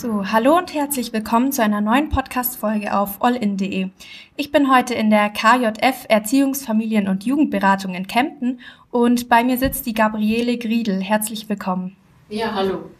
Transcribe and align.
So, 0.00 0.30
hallo 0.30 0.56
und 0.56 0.74
herzlich 0.74 1.12
willkommen 1.12 1.50
zu 1.50 1.60
einer 1.60 1.80
neuen 1.80 2.08
Podcast-Folge 2.08 2.96
auf 2.96 3.20
allin.de. 3.20 3.88
Ich 4.36 4.52
bin 4.52 4.72
heute 4.72 4.94
in 4.94 5.10
der 5.10 5.28
KJF 5.28 6.06
Erziehungs-, 6.08 6.64
Familien- 6.64 7.08
und 7.08 7.24
Jugendberatung 7.24 7.94
in 7.94 8.06
Kempten 8.06 8.60
und 8.92 9.28
bei 9.28 9.42
mir 9.42 9.58
sitzt 9.58 9.86
die 9.86 9.94
Gabriele 9.94 10.56
Griedel. 10.56 11.00
Herzlich 11.00 11.48
willkommen. 11.48 11.96
Ja, 12.28 12.54
hallo. 12.54 12.90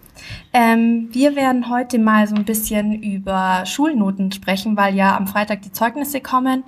Ähm, 0.52 1.08
wir 1.12 1.36
werden 1.36 1.70
heute 1.70 2.00
mal 2.00 2.26
so 2.26 2.34
ein 2.34 2.44
bisschen 2.44 3.00
über 3.00 3.64
Schulnoten 3.64 4.32
sprechen, 4.32 4.76
weil 4.76 4.96
ja 4.96 5.16
am 5.16 5.28
Freitag 5.28 5.62
die 5.62 5.70
Zeugnisse 5.70 6.20
kommen. 6.20 6.64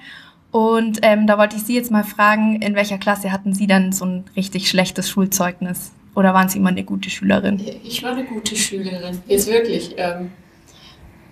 Und 0.52 1.01
ähm, 1.02 1.27
da 1.27 1.38
wollte 1.38 1.56
ich 1.56 1.65
Sie 1.65 1.74
jetzt 1.74 1.91
mal 1.91 2.05
fragen, 2.05 2.62
in 2.62 2.77
welcher 2.77 2.98
Klasse 2.98 3.33
hatten 3.33 3.52
Sie 3.52 3.66
dann 3.66 3.91
so 3.91 4.05
ein 4.05 4.24
richtig 4.37 4.70
schlechtes 4.70 5.10
Schulzeugnis? 5.10 5.91
Oder 6.20 6.34
waren 6.34 6.51
Sie 6.51 6.59
immer 6.59 6.69
eine 6.69 6.84
gute 6.84 7.09
Schülerin? 7.09 7.59
Ich 7.83 8.02
war 8.02 8.12
eine 8.12 8.24
gute 8.24 8.55
Schülerin, 8.55 9.23
jetzt 9.27 9.51
wirklich. 9.51 9.95
Ähm, 9.97 10.30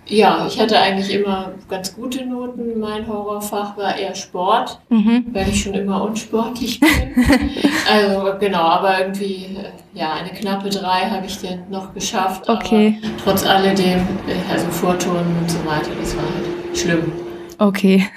ja, 0.07 0.47
ich 0.47 0.59
hatte 0.59 0.79
eigentlich 0.79 1.13
immer 1.13 1.51
ganz 1.69 1.93
gute 1.93 2.25
Noten. 2.25 2.79
Mein 2.79 3.07
Horrorfach 3.07 3.77
war 3.77 3.95
eher 3.95 4.15
Sport, 4.15 4.79
mhm. 4.89 5.27
weil 5.31 5.47
ich 5.47 5.61
schon 5.61 5.75
immer 5.75 6.01
unsportlich 6.01 6.79
bin. 6.79 6.89
also 7.87 8.33
genau, 8.39 8.63
aber 8.63 8.99
irgendwie, 8.99 9.55
äh, 9.55 9.69
ja, 9.93 10.13
eine 10.13 10.29
knappe 10.29 10.69
drei 10.69 11.01
habe 11.01 11.27
ich 11.27 11.37
dann 11.37 11.69
noch 11.69 11.93
geschafft. 11.93 12.49
Okay. 12.49 12.97
Aber 13.03 13.11
trotz 13.23 13.45
alledem, 13.45 13.99
äh, 13.99 14.51
also 14.51 14.65
Vorturnen 14.71 15.37
und 15.39 15.51
so 15.51 15.59
weiter, 15.67 15.91
das 15.99 16.17
war 16.17 16.23
halt 16.23 16.75
schlimm. 16.75 17.11
Okay. 17.59 18.09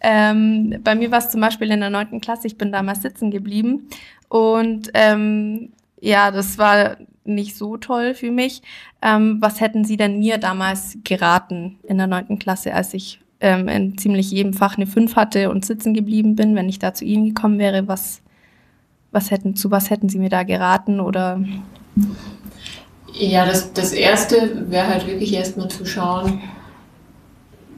Ähm, 0.00 0.74
bei 0.82 0.96
mir 0.96 1.12
war 1.12 1.18
es 1.18 1.30
zum 1.30 1.40
Beispiel 1.40 1.70
in 1.70 1.78
der 1.78 1.90
neunten 1.90 2.20
Klasse, 2.20 2.48
ich 2.48 2.58
bin 2.58 2.72
damals 2.72 3.02
sitzen 3.02 3.30
geblieben 3.30 3.88
und 4.28 4.90
ähm, 4.94 5.70
ja, 6.04 6.30
das 6.30 6.58
war 6.58 6.98
nicht 7.24 7.56
so 7.56 7.78
toll 7.78 8.14
für 8.14 8.30
mich. 8.30 8.60
Ähm, 9.00 9.38
was 9.40 9.60
hätten 9.60 9.84
Sie 9.84 9.96
denn 9.96 10.18
mir 10.18 10.36
damals 10.36 10.98
geraten 11.02 11.78
in 11.82 11.96
der 11.96 12.06
neunten 12.06 12.38
Klasse, 12.38 12.74
als 12.74 12.92
ich 12.92 13.20
ähm, 13.40 13.68
in 13.68 13.96
ziemlich 13.96 14.30
jedem 14.30 14.52
Fach 14.52 14.76
eine 14.76 14.86
5 14.86 15.16
hatte 15.16 15.48
und 15.48 15.64
sitzen 15.64 15.94
geblieben 15.94 16.36
bin, 16.36 16.54
wenn 16.54 16.68
ich 16.68 16.78
da 16.78 16.92
zu 16.92 17.06
Ihnen 17.06 17.24
gekommen 17.24 17.58
wäre? 17.58 17.88
Was, 17.88 18.20
was 19.12 19.30
hätten, 19.30 19.56
zu 19.56 19.70
was 19.70 19.88
hätten 19.88 20.10
Sie 20.10 20.18
mir 20.18 20.28
da 20.28 20.42
geraten 20.42 21.00
oder? 21.00 21.40
Ja, 23.14 23.46
das, 23.46 23.72
das 23.72 23.92
erste 23.92 24.70
wäre 24.70 24.88
halt 24.88 25.06
wirklich 25.06 25.32
erstmal 25.32 25.68
zu 25.68 25.86
schauen, 25.86 26.42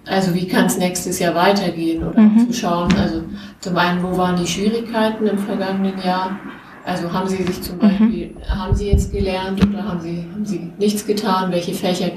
also 0.05 0.35
wie 0.35 0.49
kann 0.49 0.67
es 0.67 0.79
nächstes 0.79 1.19
Jahr 1.21 1.35
weitergehen 1.35 2.03
oder 2.03 2.21
mhm. 2.21 2.51
zu 2.51 2.59
schauen, 2.59 2.93
also 2.97 3.23
zum 3.61 3.77
einen, 3.77 4.03
wo 4.03 4.17
waren 4.17 4.37
die 4.37 4.47
Schwierigkeiten 4.47 5.27
im 5.27 5.39
vergangenen 5.39 6.01
Jahr? 6.03 6.41
Also 6.87 7.13
haben 7.13 7.29
Sie 7.29 7.43
sich 7.43 7.61
zum 7.63 7.77
mhm. 7.77 7.81
Beispiel, 7.81 8.29
mhm. 8.29 8.49
haben 8.49 8.75
Sie 8.75 8.87
jetzt 8.87 9.13
gelernt 9.13 9.61
oder 9.67 9.85
haben 9.85 10.01
Sie, 10.01 10.25
haben 10.33 10.47
Sie 10.47 10.71
nichts 10.79 11.05
getan? 11.05 11.51
Welche 11.51 11.75
Fächer 11.75 12.11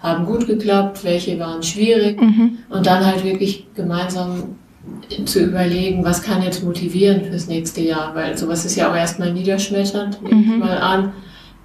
haben 0.00 0.26
gut 0.26 0.46
geklappt? 0.46 1.02
Welche 1.02 1.38
waren 1.40 1.62
schwierig? 1.62 2.20
Mhm. 2.20 2.58
Und 2.68 2.86
dann 2.86 3.04
halt 3.04 3.24
wirklich 3.24 3.66
gemeinsam 3.74 4.56
zu 5.24 5.40
überlegen, 5.40 6.04
was 6.04 6.22
kann 6.22 6.42
jetzt 6.42 6.62
motivieren 6.62 7.24
fürs 7.24 7.48
nächste 7.48 7.80
Jahr, 7.80 8.14
weil 8.14 8.36
sowas 8.36 8.64
ist 8.66 8.76
ja 8.76 8.90
auch 8.90 8.94
erstmal 8.94 9.32
niederschmetternd, 9.32 10.22
nehme 10.22 10.40
ich 10.42 10.46
mhm. 10.46 10.58
mal 10.58 10.78
an. 10.78 11.12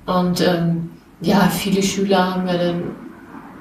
Und 0.05 0.41
ähm, 0.41 0.89
ja, 1.21 1.41
viele 1.49 1.83
Schüler 1.83 2.33
haben 2.33 2.47
ja 2.47 2.57
dann 2.57 2.83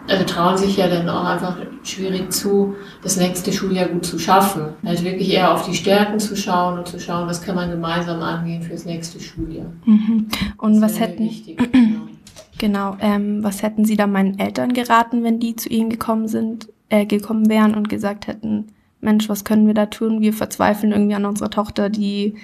also 0.09 0.25
trauen 0.25 0.57
sich 0.57 0.77
ja 0.77 0.89
dann 0.89 1.09
auch 1.09 1.25
einfach 1.25 1.57
schwierig 1.83 2.33
zu, 2.33 2.75
das 3.03 3.17
nächste 3.17 3.53
Schuljahr 3.53 3.89
gut 3.89 4.05
zu 4.05 4.19
schaffen. 4.19 4.75
Halt 4.85 5.05
wirklich 5.05 5.33
eher 5.33 5.53
auf 5.55 5.67
die 5.67 5.75
Stärken 5.75 6.19
zu 6.19 6.37
schauen 6.37 6.79
und 6.79 6.89
zu 6.89 6.99
schauen, 6.99 7.29
was 7.29 7.43
kann 7.43 7.55
man 7.55 7.71
gemeinsam 7.71 8.21
angehen 8.21 8.63
fürs 8.63 8.85
nächste 8.85 9.21
Schuljahr. 9.21 9.73
Mhm. 9.85 10.29
Und 10.59 10.81
was 10.81 10.99
hätten, 10.99 11.25
wichtig, 11.25 11.59
genau, 11.73 12.01
genau 12.59 12.97
ähm, 13.01 13.43
was 13.43 13.63
hätten 13.63 13.85
Sie 13.85 13.97
da 13.97 14.07
meinen 14.07 14.39
Eltern 14.39 14.73
geraten, 14.73 15.23
wenn 15.23 15.39
die 15.39 15.57
zu 15.57 15.69
Ihnen 15.69 15.91
gekommen 15.91 16.29
sind, 16.29 16.69
äh, 16.89 17.07
gekommen 17.07 17.49
wären 17.49 17.75
und 17.75 17.89
gesagt 17.89 18.27
hätten, 18.27 18.69
Mensch, 19.01 19.29
was 19.29 19.45
können 19.45 19.67
wir 19.67 19.75
da 19.75 19.87
tun? 19.87 20.21
Wir 20.21 20.33
verzweifeln 20.33 20.93
irgendwie 20.93 21.15
an 21.15 21.25
unserer 21.25 21.51
Tochter, 21.51 21.89
die 21.89 22.35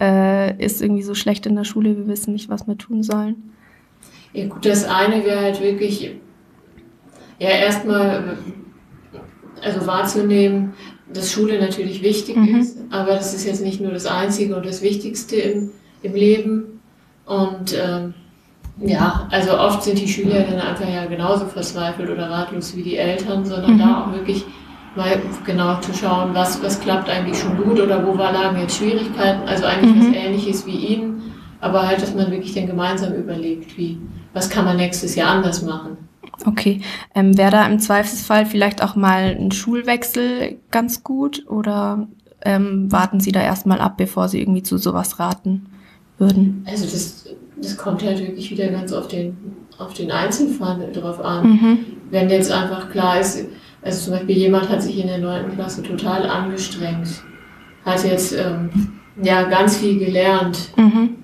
äh, 0.00 0.56
ist 0.64 0.80
irgendwie 0.80 1.02
so 1.02 1.14
schlecht 1.14 1.44
in 1.46 1.56
der 1.56 1.64
Schule, 1.64 1.96
wir 1.96 2.06
wissen 2.06 2.32
nicht, 2.32 2.48
was 2.48 2.66
wir 2.66 2.78
tun 2.78 3.02
sollen. 3.02 3.52
Ja 4.32 4.46
gut, 4.46 4.64
das 4.64 4.84
eine 4.84 5.24
wäre 5.24 5.40
halt 5.40 5.60
wirklich 5.60 6.12
ja, 7.40 7.48
erstmal 7.48 8.36
also 9.62 9.86
wahrzunehmen, 9.86 10.74
dass 11.12 11.32
Schule 11.32 11.58
natürlich 11.60 12.02
wichtig 12.02 12.36
mhm. 12.36 12.60
ist, 12.60 12.78
aber 12.90 13.14
das 13.14 13.34
ist 13.34 13.44
jetzt 13.44 13.62
nicht 13.62 13.80
nur 13.80 13.90
das 13.90 14.06
Einzige 14.06 14.54
und 14.56 14.64
das 14.64 14.82
Wichtigste 14.82 15.36
im, 15.36 15.70
im 16.02 16.14
Leben. 16.14 16.80
Und 17.26 17.74
ähm, 17.74 18.14
ja, 18.78 19.26
also 19.30 19.58
oft 19.58 19.82
sind 19.82 19.98
die 19.98 20.08
Schüler 20.08 20.42
dann 20.42 20.60
einfach 20.60 20.88
ja 20.88 21.06
genauso 21.06 21.46
verzweifelt 21.46 22.08
oder 22.10 22.30
ratlos 22.30 22.76
wie 22.76 22.82
die 22.82 22.96
Eltern, 22.96 23.44
sondern 23.44 23.74
mhm. 23.74 23.78
da 23.78 24.04
auch 24.04 24.12
wirklich 24.14 24.44
mal 24.96 25.20
genau 25.44 25.78
zu 25.80 25.94
schauen, 25.94 26.34
was, 26.34 26.62
was 26.62 26.80
klappt 26.80 27.08
eigentlich 27.08 27.38
schon 27.38 27.56
gut 27.56 27.80
oder 27.80 28.06
wo 28.06 28.16
war, 28.18 28.32
lagen 28.32 28.58
jetzt 28.58 28.76
Schwierigkeiten, 28.76 29.46
also 29.46 29.64
eigentlich 29.64 29.94
mhm. 29.94 30.00
was 30.00 30.16
ähnliches 30.16 30.66
wie 30.66 30.76
ihnen, 30.76 31.32
aber 31.60 31.86
halt, 31.86 32.02
dass 32.02 32.14
man 32.14 32.30
wirklich 32.30 32.54
dann 32.54 32.66
gemeinsam 32.66 33.14
überlegt, 33.14 33.76
wie, 33.76 33.98
was 34.32 34.50
kann 34.50 34.64
man 34.64 34.76
nächstes 34.76 35.14
Jahr 35.14 35.30
anders 35.30 35.62
machen. 35.62 36.09
Okay. 36.46 36.80
Ähm, 37.14 37.36
Wäre 37.36 37.50
da 37.50 37.66
im 37.66 37.78
Zweifelsfall 37.78 38.46
vielleicht 38.46 38.82
auch 38.82 38.96
mal 38.96 39.36
ein 39.38 39.50
Schulwechsel 39.50 40.58
ganz 40.70 41.02
gut 41.04 41.44
oder 41.48 42.08
ähm, 42.42 42.90
warten 42.90 43.20
Sie 43.20 43.32
da 43.32 43.42
erstmal 43.42 43.80
ab, 43.80 43.96
bevor 43.96 44.28
Sie 44.28 44.40
irgendwie 44.40 44.62
zu 44.62 44.78
sowas 44.78 45.18
raten 45.18 45.66
würden? 46.18 46.64
Also 46.66 46.84
das, 46.84 47.26
das 47.60 47.76
kommt 47.76 48.02
halt 48.02 48.18
wirklich 48.20 48.50
wieder 48.50 48.68
ganz 48.68 48.92
auf 48.92 49.08
den, 49.08 49.36
auf 49.78 49.94
den 49.94 50.10
Einzelfall 50.10 50.90
drauf 50.92 51.22
an. 51.22 51.50
Mhm. 51.50 51.78
Wenn 52.10 52.30
jetzt 52.30 52.50
einfach 52.50 52.90
klar 52.90 53.20
ist, 53.20 53.46
also 53.82 54.04
zum 54.04 54.14
Beispiel 54.14 54.36
jemand 54.36 54.68
hat 54.68 54.82
sich 54.82 54.98
in 54.98 55.06
der 55.06 55.18
neunten 55.18 55.52
Klasse 55.52 55.82
total 55.82 56.28
angestrengt, 56.28 57.22
hat 57.84 58.04
jetzt 58.04 58.32
ähm, 58.32 58.70
ja 59.22 59.44
ganz 59.44 59.78
viel 59.78 59.98
gelernt 59.98 60.70
mhm. 60.76 61.16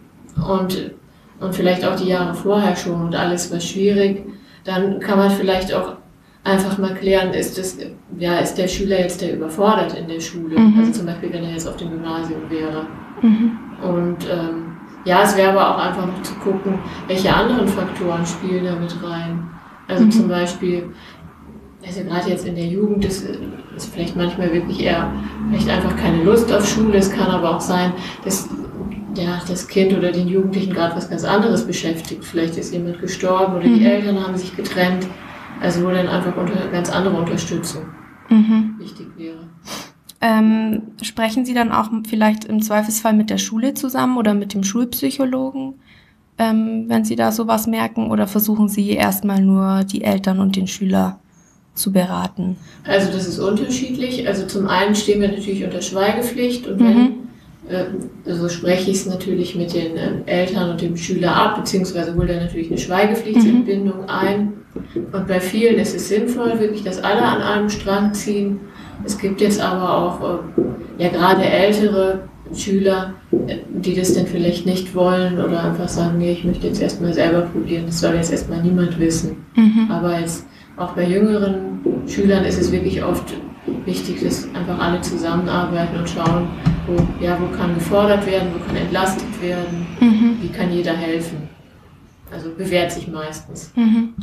und, 0.48 0.92
und 1.40 1.54
vielleicht 1.54 1.84
auch 1.84 1.96
die 1.96 2.08
Jahre 2.08 2.34
vorher 2.34 2.76
schon 2.76 3.06
und 3.06 3.14
alles 3.14 3.50
war 3.52 3.60
schwierig 3.60 4.24
dann 4.66 5.00
kann 5.00 5.18
man 5.18 5.30
vielleicht 5.30 5.72
auch 5.72 5.96
einfach 6.44 6.78
mal 6.78 6.94
klären, 6.94 7.32
ist, 7.32 7.58
das, 7.58 7.78
ja, 8.18 8.38
ist 8.38 8.54
der 8.54 8.68
Schüler 8.68 9.00
jetzt 9.00 9.20
der 9.20 9.34
überfordert 9.34 9.94
in 9.98 10.08
der 10.08 10.20
Schule? 10.20 10.58
Mhm. 10.58 10.78
Also 10.78 10.92
zum 10.92 11.06
Beispiel, 11.06 11.32
wenn 11.32 11.44
er 11.44 11.52
jetzt 11.52 11.66
auf 11.66 11.76
dem 11.76 11.90
Gymnasium 11.90 12.48
wäre. 12.48 12.86
Mhm. 13.22 13.58
Und 13.82 14.18
ähm, 14.30 14.76
ja, 15.04 15.22
es 15.22 15.36
wäre 15.36 15.50
aber 15.50 15.74
auch 15.74 15.78
einfach 15.78 16.06
noch 16.06 16.22
zu 16.22 16.34
gucken, 16.36 16.78
welche 17.06 17.34
anderen 17.34 17.68
Faktoren 17.68 18.24
spielen 18.26 18.64
da 18.64 18.76
mit 18.76 18.94
rein. 19.02 19.48
Also 19.88 20.04
mhm. 20.04 20.10
zum 20.10 20.28
Beispiel, 20.28 20.90
also 21.84 22.02
gerade 22.02 22.30
jetzt 22.30 22.46
in 22.46 22.56
der 22.56 22.66
Jugend 22.66 23.04
ist, 23.04 23.26
ist 23.76 23.92
vielleicht 23.92 24.16
manchmal 24.16 24.52
wirklich 24.52 24.82
eher 24.82 25.12
vielleicht 25.50 25.70
einfach 25.70 25.96
keine 25.96 26.24
Lust 26.24 26.52
auf 26.52 26.66
Schule. 26.66 26.98
Es 26.98 27.10
kann 27.10 27.28
aber 27.28 27.56
auch 27.56 27.60
sein, 27.60 27.92
dass 28.24 28.48
ja, 29.16 29.40
das 29.46 29.68
Kind 29.68 29.96
oder 29.96 30.12
den 30.12 30.28
Jugendlichen 30.28 30.72
gerade 30.72 30.94
was 30.96 31.10
ganz 31.10 31.24
anderes 31.24 31.66
beschäftigt. 31.66 32.24
Vielleicht 32.24 32.56
ist 32.56 32.72
jemand 32.72 33.00
gestorben 33.00 33.56
oder 33.56 33.66
mhm. 33.66 33.78
die 33.78 33.84
Eltern 33.84 34.24
haben 34.24 34.36
sich 34.36 34.54
getrennt. 34.56 35.06
Also 35.60 35.84
wo 35.84 35.90
dann 35.90 36.08
einfach 36.08 36.36
unter, 36.36 36.68
ganz 36.70 36.90
andere 36.90 37.16
Unterstützung 37.16 37.86
mhm. 38.28 38.74
wichtig 38.78 39.06
wäre. 39.16 39.48
Ähm, 40.20 40.82
sprechen 41.02 41.44
Sie 41.44 41.54
dann 41.54 41.72
auch 41.72 41.90
vielleicht 42.08 42.44
im 42.44 42.62
Zweifelsfall 42.62 43.14
mit 43.14 43.30
der 43.30 43.38
Schule 43.38 43.74
zusammen 43.74 44.16
oder 44.16 44.34
mit 44.34 44.54
dem 44.54 44.64
Schulpsychologen, 44.64 45.74
ähm, 46.38 46.84
wenn 46.88 47.04
Sie 47.04 47.16
da 47.16 47.32
sowas 47.32 47.66
merken? 47.66 48.10
Oder 48.10 48.26
versuchen 48.26 48.68
Sie 48.68 48.90
erstmal 48.90 49.40
nur 49.40 49.84
die 49.84 50.02
Eltern 50.02 50.40
und 50.40 50.56
den 50.56 50.66
Schüler 50.66 51.20
zu 51.74 51.92
beraten? 51.92 52.56
Also 52.84 53.12
das 53.12 53.26
ist 53.26 53.38
unterschiedlich. 53.38 54.26
Also 54.26 54.46
zum 54.46 54.68
einen 54.68 54.94
stehen 54.94 55.20
wir 55.20 55.28
natürlich 55.28 55.64
unter 55.64 55.82
Schweigepflicht 55.82 56.66
und 56.66 56.80
wenn 56.80 56.98
mhm 56.98 57.15
also 58.24 58.48
spreche 58.48 58.90
ich 58.90 58.98
es 58.98 59.06
natürlich 59.06 59.56
mit 59.56 59.74
den 59.74 59.96
ähm, 59.96 60.22
Eltern 60.26 60.70
und 60.70 60.80
dem 60.80 60.96
Schüler 60.96 61.34
ab, 61.34 61.56
beziehungsweise 61.56 62.14
hole 62.14 62.28
da 62.28 62.40
natürlich 62.40 62.68
eine 62.68 62.78
Schweigepflichtentbindung 62.78 64.02
mhm. 64.02 64.08
ein. 64.08 64.52
Und 65.12 65.26
bei 65.26 65.40
vielen 65.40 65.76
ist 65.76 65.94
es 65.94 66.08
sinnvoll, 66.08 66.60
wirklich, 66.60 66.84
dass 66.84 67.02
alle 67.02 67.22
an 67.22 67.42
einem 67.42 67.70
Strang 67.70 68.14
ziehen. 68.14 68.60
Es 69.04 69.18
gibt 69.18 69.40
jetzt 69.40 69.60
aber 69.60 69.96
auch 69.96 70.20
äh, 70.20 71.02
ja 71.02 71.08
gerade 71.08 71.44
ältere 71.44 72.20
Schüler, 72.54 73.14
äh, 73.32 73.56
die 73.68 73.94
das 73.94 74.14
dann 74.14 74.26
vielleicht 74.26 74.66
nicht 74.66 74.94
wollen 74.94 75.40
oder 75.40 75.64
einfach 75.64 75.88
sagen, 75.88 76.18
nee, 76.18 76.32
ich 76.32 76.44
möchte 76.44 76.68
jetzt 76.68 76.80
erstmal 76.80 77.12
selber 77.12 77.42
probieren, 77.42 77.86
das 77.86 78.00
soll 78.00 78.14
jetzt 78.14 78.30
erstmal 78.30 78.62
niemand 78.62 78.98
wissen. 79.00 79.44
Mhm. 79.56 79.88
Aber 79.90 80.18
jetzt 80.20 80.46
auch 80.76 80.92
bei 80.92 81.04
jüngeren 81.04 81.80
Schülern 82.06 82.44
ist 82.44 82.60
es 82.60 82.70
wirklich 82.70 83.02
oft 83.02 83.34
wichtig, 83.84 84.22
dass 84.22 84.46
einfach 84.54 84.78
alle 84.78 85.00
zusammenarbeiten 85.00 85.98
und 85.98 86.08
schauen, 86.08 86.48
wo, 86.86 87.24
ja, 87.24 87.38
wo 87.40 87.46
kann 87.56 87.74
gefordert 87.74 88.26
werden, 88.26 88.50
wo 88.54 88.64
kann 88.64 88.76
entlastet 88.76 89.42
werden, 89.42 89.86
mhm. 90.00 90.38
wie 90.40 90.48
kann 90.48 90.72
jeder 90.72 90.96
helfen. 90.96 91.48
Also 92.30 92.50
bewährt 92.50 92.92
sich 92.92 93.08
meistens. 93.08 93.72
Mhm. 93.76 94.14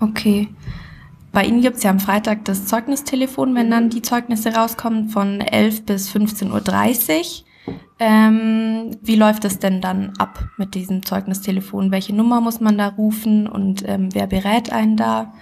Okay. 0.00 0.48
Bei 1.32 1.44
Ihnen 1.44 1.60
gibt 1.60 1.76
es 1.76 1.82
ja 1.84 1.90
am 1.90 2.00
Freitag 2.00 2.44
das 2.44 2.66
Zeugnistelefon, 2.66 3.54
wenn 3.54 3.70
dann 3.70 3.88
die 3.88 4.02
Zeugnisse 4.02 4.54
rauskommen, 4.54 5.10
von 5.10 5.40
11 5.40 5.86
bis 5.86 6.10
15.30 6.10 7.18
Uhr. 7.18 7.76
Ähm, 8.00 8.96
wie 9.02 9.14
läuft 9.14 9.44
es 9.44 9.58
denn 9.58 9.80
dann 9.80 10.14
ab 10.18 10.48
mit 10.56 10.74
diesem 10.74 11.04
Zeugnistelefon? 11.04 11.92
Welche 11.92 12.14
Nummer 12.14 12.40
muss 12.40 12.58
man 12.58 12.78
da 12.78 12.88
rufen 12.88 13.46
und 13.46 13.84
ähm, 13.86 14.08
wer 14.12 14.26
berät 14.26 14.72
einen 14.72 14.96
da? 14.96 15.32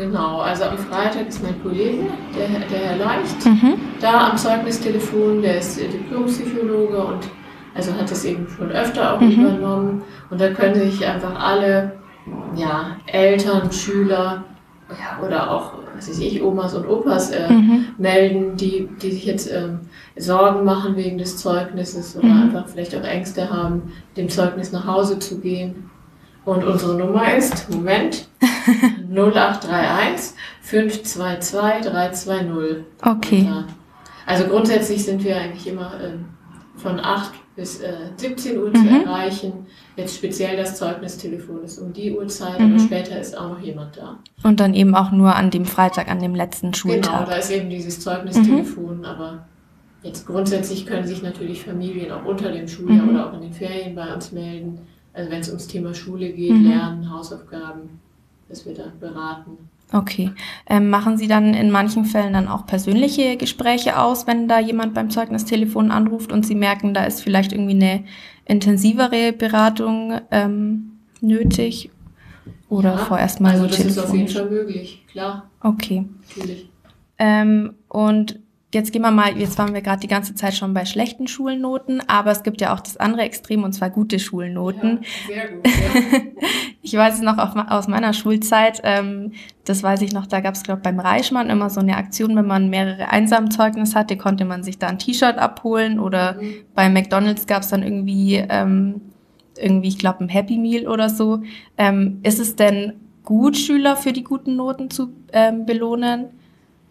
Genau, 0.00 0.38
also 0.38 0.64
am 0.64 0.78
Freitag 0.78 1.28
ist 1.28 1.42
mein 1.42 1.62
Kollege, 1.62 2.06
der, 2.34 2.48
der 2.70 2.88
Herr 2.88 2.96
Leicht, 2.96 3.44
mhm. 3.44 3.74
da 4.00 4.30
am 4.30 4.36
Zeugnistelefon, 4.38 5.42
der 5.42 5.58
ist 5.58 5.78
Diplompsychologe 5.78 6.96
und 7.04 7.28
also 7.74 7.92
hat 7.92 8.10
das 8.10 8.24
eben 8.24 8.48
schon 8.48 8.70
öfter 8.70 9.14
auch 9.14 9.20
mhm. 9.20 9.32
übernommen. 9.32 10.02
Und 10.30 10.40
da 10.40 10.48
können 10.48 10.74
sich 10.74 11.06
einfach 11.06 11.38
alle 11.38 11.98
ja, 12.56 12.96
Eltern, 13.04 13.70
Schüler 13.70 14.44
ja, 14.88 15.22
oder 15.22 15.50
auch, 15.50 15.74
was 15.94 16.08
weiß 16.08 16.20
ich, 16.20 16.42
Omas 16.42 16.72
und 16.72 16.88
Opas 16.88 17.32
äh, 17.32 17.52
mhm. 17.52 17.88
melden, 17.98 18.56
die, 18.56 18.88
die 19.02 19.10
sich 19.12 19.26
jetzt 19.26 19.52
ähm, 19.52 19.80
Sorgen 20.16 20.64
machen 20.64 20.96
wegen 20.96 21.18
des 21.18 21.36
Zeugnisses 21.36 22.16
oder 22.16 22.26
mhm. 22.26 22.42
einfach 22.44 22.68
vielleicht 22.68 22.96
auch 22.96 23.04
Ängste 23.04 23.50
haben, 23.50 23.92
dem 24.16 24.30
Zeugnis 24.30 24.72
nach 24.72 24.86
Hause 24.86 25.18
zu 25.18 25.40
gehen. 25.40 25.90
Und 26.46 26.64
unsere 26.64 26.94
Nummer 26.94 27.34
ist, 27.34 27.68
Moment, 27.68 28.28
0831 29.10 30.34
522 30.60 31.90
320. 31.90 32.84
Okay. 33.02 33.48
Also 34.26 34.44
grundsätzlich 34.44 35.04
sind 35.04 35.24
wir 35.24 35.36
eigentlich 35.36 35.66
immer 35.66 35.92
ähm, 36.02 36.26
von 36.76 37.00
8 37.00 37.32
bis 37.56 37.80
äh, 37.80 37.92
17 38.16 38.58
Uhr 38.58 38.70
mhm. 38.70 38.74
zu 38.74 38.88
erreichen. 38.88 39.52
Jetzt 39.96 40.16
speziell 40.16 40.56
das 40.56 40.76
Zeugnistelefon 40.76 41.62
ist 41.64 41.78
um 41.78 41.92
die 41.92 42.16
Uhrzeit, 42.16 42.58
mhm. 42.58 42.72
aber 42.72 42.78
später 42.78 43.20
ist 43.20 43.36
auch 43.36 43.50
noch 43.50 43.60
jemand 43.60 43.96
da. 43.96 44.18
Und 44.42 44.60
dann 44.60 44.74
eben 44.74 44.94
auch 44.94 45.10
nur 45.10 45.34
an 45.34 45.50
dem 45.50 45.66
Freitag, 45.66 46.08
an 46.08 46.20
dem 46.20 46.34
letzten 46.34 46.72
Schultag. 46.72 47.18
Genau, 47.18 47.30
da 47.30 47.36
ist 47.36 47.50
eben 47.50 47.68
dieses 47.68 48.00
Zeugnistelefon, 48.00 48.98
mhm. 48.98 49.04
aber 49.04 49.46
jetzt 50.02 50.26
grundsätzlich 50.26 50.86
können 50.86 51.06
sich 51.06 51.22
natürlich 51.22 51.62
Familien 51.62 52.12
auch 52.12 52.24
unter 52.24 52.50
dem 52.50 52.66
Schuljahr 52.66 53.04
mhm. 53.04 53.10
oder 53.10 53.28
auch 53.28 53.34
in 53.34 53.42
den 53.42 53.52
Ferien 53.52 53.94
bei 53.94 54.12
uns 54.12 54.32
melden. 54.32 54.80
Also 55.12 55.30
wenn 55.30 55.40
es 55.40 55.48
ums 55.48 55.66
Thema 55.66 55.92
Schule 55.92 56.30
geht, 56.30 56.52
mhm. 56.52 56.68
Lernen, 56.68 57.10
Hausaufgaben, 57.12 57.99
dass 58.50 58.66
wir 58.66 58.74
da 58.74 58.92
beraten. 59.00 59.56
Okay. 59.92 60.30
Ähm, 60.68 60.88
machen 60.90 61.16
Sie 61.16 61.26
dann 61.26 61.54
in 61.54 61.70
manchen 61.70 62.04
Fällen 62.04 62.32
dann 62.32 62.48
auch 62.48 62.66
persönliche 62.66 63.36
Gespräche 63.36 63.98
aus, 63.98 64.26
wenn 64.26 64.46
da 64.46 64.60
jemand 64.60 64.94
beim 64.94 65.10
Zeugnistelefon 65.10 65.90
anruft 65.90 66.30
und 66.30 66.46
Sie 66.46 66.54
merken, 66.54 66.94
da 66.94 67.04
ist 67.04 67.22
vielleicht 67.22 67.52
irgendwie 67.52 67.74
eine 67.74 68.04
intensivere 68.44 69.32
Beratung 69.32 70.20
ähm, 70.30 70.92
nötig? 71.20 71.90
Oder 72.68 72.90
ja, 72.90 72.98
vorerst 72.98 73.40
mal 73.40 73.52
also 73.52 73.64
so 73.64 73.68
das 73.68 73.80
ist 73.80 73.98
auf 73.98 74.14
jeden 74.14 74.28
Fall 74.28 74.48
möglich, 74.48 75.04
klar. 75.10 75.50
Okay. 75.60 76.06
Natürlich. 76.28 76.68
Ähm, 77.18 77.74
und 77.88 78.38
Jetzt 78.72 78.92
gehen 78.92 79.02
wir 79.02 79.10
mal, 79.10 79.36
jetzt 79.36 79.58
waren 79.58 79.74
wir 79.74 79.82
gerade 79.82 79.98
die 79.98 80.06
ganze 80.06 80.36
Zeit 80.36 80.54
schon 80.54 80.74
bei 80.74 80.84
schlechten 80.84 81.26
Schulnoten, 81.26 82.00
aber 82.06 82.30
es 82.30 82.44
gibt 82.44 82.60
ja 82.60 82.72
auch 82.72 82.78
das 82.78 82.96
andere 82.98 83.22
Extrem 83.22 83.64
und 83.64 83.72
zwar 83.72 83.90
gute 83.90 84.20
Schulnoten. 84.20 85.00
Ja, 85.28 85.34
sehr 85.34 85.48
gut. 85.48 85.64
Gut. 85.64 86.44
ich 86.82 86.94
weiß 86.94 87.14
es 87.14 87.20
noch 87.20 87.36
aus 87.36 87.88
meiner 87.88 88.12
Schulzeit, 88.12 88.80
ähm, 88.84 89.32
das 89.64 89.82
weiß 89.82 90.02
ich 90.02 90.12
noch, 90.12 90.26
da 90.26 90.38
gab 90.38 90.54
es, 90.54 90.62
glaube 90.62 90.82
beim 90.82 91.00
Reichmann 91.00 91.50
immer 91.50 91.68
so 91.68 91.80
eine 91.80 91.96
Aktion, 91.96 92.36
wenn 92.36 92.46
man 92.46 92.70
mehrere 92.70 93.08
Einsamzeugnis 93.08 93.96
hatte, 93.96 94.16
konnte 94.16 94.44
man 94.44 94.62
sich 94.62 94.78
da 94.78 94.86
ein 94.86 95.00
T-Shirt 95.00 95.36
abholen 95.36 95.98
oder 95.98 96.34
mhm. 96.34 96.54
bei 96.74 96.88
McDonalds 96.88 97.48
gab 97.48 97.62
es 97.62 97.70
dann 97.70 97.82
irgendwie, 97.82 98.36
ähm, 98.36 99.00
irgendwie, 99.58 99.88
ich 99.88 99.98
glaube, 99.98 100.22
ein 100.22 100.28
Happy 100.28 100.58
Meal 100.58 100.86
oder 100.86 101.08
so. 101.08 101.42
Ähm, 101.76 102.20
ist 102.22 102.38
es 102.38 102.54
denn 102.54 102.94
gut, 103.24 103.56
Schüler 103.56 103.96
für 103.96 104.12
die 104.12 104.24
guten 104.24 104.54
Noten 104.54 104.90
zu 104.90 105.12
ähm, 105.32 105.66
belohnen? 105.66 106.26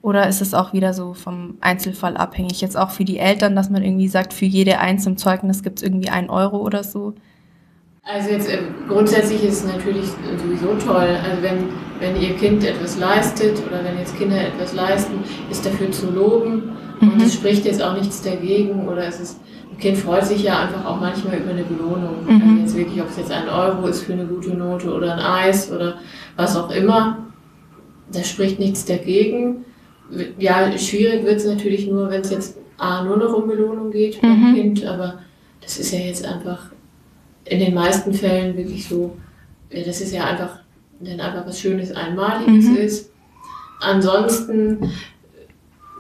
Oder 0.01 0.29
ist 0.29 0.41
es 0.41 0.53
auch 0.53 0.71
wieder 0.71 0.93
so 0.93 1.13
vom 1.13 1.57
Einzelfall 1.59 2.15
abhängig? 2.15 2.61
Jetzt 2.61 2.77
auch 2.77 2.89
für 2.89 3.03
die 3.03 3.19
Eltern, 3.19 3.55
dass 3.55 3.69
man 3.69 3.83
irgendwie 3.83 4.07
sagt, 4.07 4.33
für 4.33 4.45
jede 4.45 4.79
Eins 4.79 5.05
im 5.05 5.17
Zeugnis 5.17 5.61
gibt 5.61 5.79
es 5.79 5.83
irgendwie 5.83 6.09
ein 6.09 6.29
Euro 6.29 6.57
oder 6.57 6.83
so? 6.83 7.15
Also 8.03 8.29
jetzt 8.29 8.49
äh, 8.49 8.59
grundsätzlich 8.87 9.43
ist 9.43 9.65
es 9.65 9.65
natürlich 9.65 10.05
sowieso 10.41 10.73
toll. 10.75 11.17
Also 11.21 11.43
wenn, 11.43 11.65
wenn 11.99 12.19
ihr 12.21 12.35
Kind 12.37 12.63
etwas 12.63 12.97
leistet 12.97 13.61
oder 13.67 13.83
wenn 13.83 13.97
jetzt 13.97 14.17
Kinder 14.17 14.37
etwas 14.37 14.73
leisten, 14.73 15.19
ist 15.51 15.65
dafür 15.65 15.91
zu 15.91 16.09
loben. 16.09 16.71
Mhm. 17.01 17.11
Und 17.11 17.21
es 17.21 17.33
spricht 17.33 17.65
jetzt 17.65 17.83
auch 17.83 17.93
nichts 17.93 18.21
dagegen 18.21 18.87
oder 18.87 19.05
es 19.05 19.19
ist, 19.19 19.39
ein 19.69 19.77
Kind 19.77 19.97
freut 19.97 20.25
sich 20.25 20.43
ja 20.43 20.59
einfach 20.59 20.85
auch 20.85 20.99
manchmal 21.01 21.37
über 21.37 21.51
eine 21.51 21.63
Belohnung. 21.63 22.25
Mhm. 22.25 22.41
Also 22.41 22.55
jetzt 22.61 22.77
wirklich, 22.77 23.01
ob 23.01 23.09
es 23.09 23.17
jetzt 23.17 23.31
ein 23.31 23.49
Euro 23.49 23.85
ist 23.87 24.03
für 24.03 24.13
eine 24.13 24.25
gute 24.25 24.55
Note 24.55 24.93
oder 24.93 25.13
ein 25.13 25.19
Eis 25.19 25.69
oder 25.69 25.95
was 26.37 26.55
auch 26.55 26.71
immer, 26.71 27.17
da 28.11 28.23
spricht 28.23 28.59
nichts 28.59 28.85
dagegen 28.85 29.65
ja, 30.37 30.77
schwierig 30.77 31.23
wird 31.23 31.37
es 31.37 31.45
natürlich 31.45 31.87
nur, 31.87 32.09
wenn 32.09 32.21
es 32.21 32.31
jetzt 32.31 32.57
A, 32.77 33.03
nur 33.03 33.17
noch 33.17 33.33
um 33.33 33.47
Belohnung 33.47 33.91
geht 33.91 34.21
beim 34.21 34.51
mhm. 34.51 34.55
Kind, 34.55 34.85
aber 34.85 35.19
das 35.61 35.79
ist 35.79 35.91
ja 35.91 35.99
jetzt 35.99 36.25
einfach 36.25 36.71
in 37.45 37.59
den 37.59 37.73
meisten 37.73 38.13
Fällen 38.13 38.55
wirklich 38.55 38.87
so, 38.87 39.17
ja, 39.71 39.83
das 39.83 40.01
ist 40.01 40.13
ja 40.13 40.25
einfach, 40.25 40.59
dann 40.99 41.19
einfach 41.19 41.45
was 41.45 41.59
Schönes, 41.59 41.91
Einmaliges 41.91 42.65
mhm. 42.65 42.77
ist. 42.77 43.11
Ansonsten, 43.81 44.91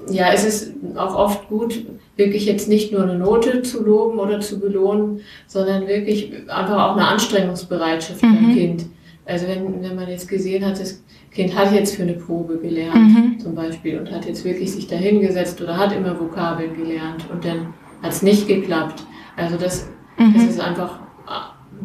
ja, 0.09 0.31
es 0.33 0.45
ist 0.45 0.73
auch 0.95 1.15
oft 1.15 1.47
gut, 1.49 1.85
wirklich 2.15 2.45
jetzt 2.45 2.67
nicht 2.67 2.91
nur 2.91 3.03
eine 3.03 3.17
Note 3.17 3.61
zu 3.61 3.83
loben 3.83 4.19
oder 4.19 4.39
zu 4.41 4.59
belohnen, 4.59 5.21
sondern 5.47 5.87
wirklich 5.87 6.31
einfach 6.49 6.89
auch 6.89 6.97
eine 6.97 7.07
Anstrengungsbereitschaft 7.07 8.21
mhm. 8.23 8.35
beim 8.35 8.53
Kind. 8.53 8.85
Also 9.29 9.47
wenn, 9.47 9.83
wenn 9.83 9.95
man 9.95 10.09
jetzt 10.09 10.27
gesehen 10.27 10.65
hat, 10.65 10.79
das 10.79 11.03
Kind 11.29 11.55
hat 11.55 11.71
jetzt 11.71 11.95
für 11.95 12.01
eine 12.01 12.13
Probe 12.13 12.57
gelernt, 12.57 12.95
mhm. 12.95 13.39
zum 13.39 13.53
Beispiel, 13.53 13.99
und 13.99 14.11
hat 14.11 14.25
jetzt 14.25 14.43
wirklich 14.43 14.71
sich 14.71 14.87
dahingesetzt 14.87 15.61
oder 15.61 15.77
hat 15.77 15.95
immer 15.95 16.19
Vokabeln 16.19 16.75
gelernt 16.75 17.25
und 17.31 17.45
dann 17.45 17.73
hat 18.01 18.11
es 18.11 18.23
nicht 18.23 18.47
geklappt. 18.47 19.03
Also 19.37 19.55
das, 19.57 19.87
mhm. 20.17 20.33
das 20.33 20.43
ist 20.45 20.59
einfach 20.59 20.99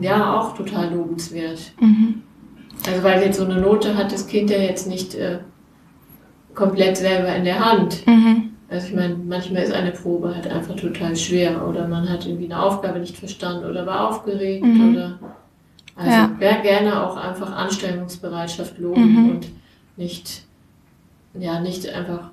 ja 0.00 0.40
auch 0.40 0.56
total 0.56 0.94
lobenswert. 0.94 1.72
Mhm. 1.80 2.22
Also 2.86 3.02
weil 3.02 3.22
jetzt 3.22 3.38
so 3.38 3.44
eine 3.44 3.60
Note 3.60 3.94
hat 3.94 4.10
das 4.10 4.26
Kind 4.26 4.48
ja 4.48 4.58
jetzt 4.58 4.88
nicht 4.88 5.14
äh, 5.14 5.40
komplett 6.54 6.96
selber 6.96 7.36
in 7.36 7.44
der 7.44 7.62
Hand. 7.62 8.06
Mhm. 8.06 8.52
Also 8.70 8.88
ich 8.88 8.94
meine, 8.94 9.16
manchmal 9.16 9.64
ist 9.64 9.72
eine 9.72 9.90
Probe 9.92 10.34
halt 10.34 10.46
einfach 10.46 10.76
total 10.76 11.14
schwer 11.14 11.68
oder 11.68 11.86
man 11.88 12.08
hat 12.08 12.26
irgendwie 12.26 12.46
eine 12.46 12.62
Aufgabe 12.62 13.00
nicht 13.00 13.18
verstanden 13.18 13.66
oder 13.66 13.84
war 13.84 14.08
aufgeregt 14.08 14.64
mhm. 14.64 14.94
oder 14.94 15.18
also 15.96 16.10
ja. 16.10 16.60
gerne 16.62 17.06
auch 17.06 17.16
einfach 17.16 17.52
Anstellungsbereitschaft 17.52 18.78
loben 18.78 19.12
mhm. 19.12 19.30
und 19.30 19.48
nicht, 19.96 20.42
ja, 21.34 21.60
nicht 21.60 21.88
einfach 21.88 22.30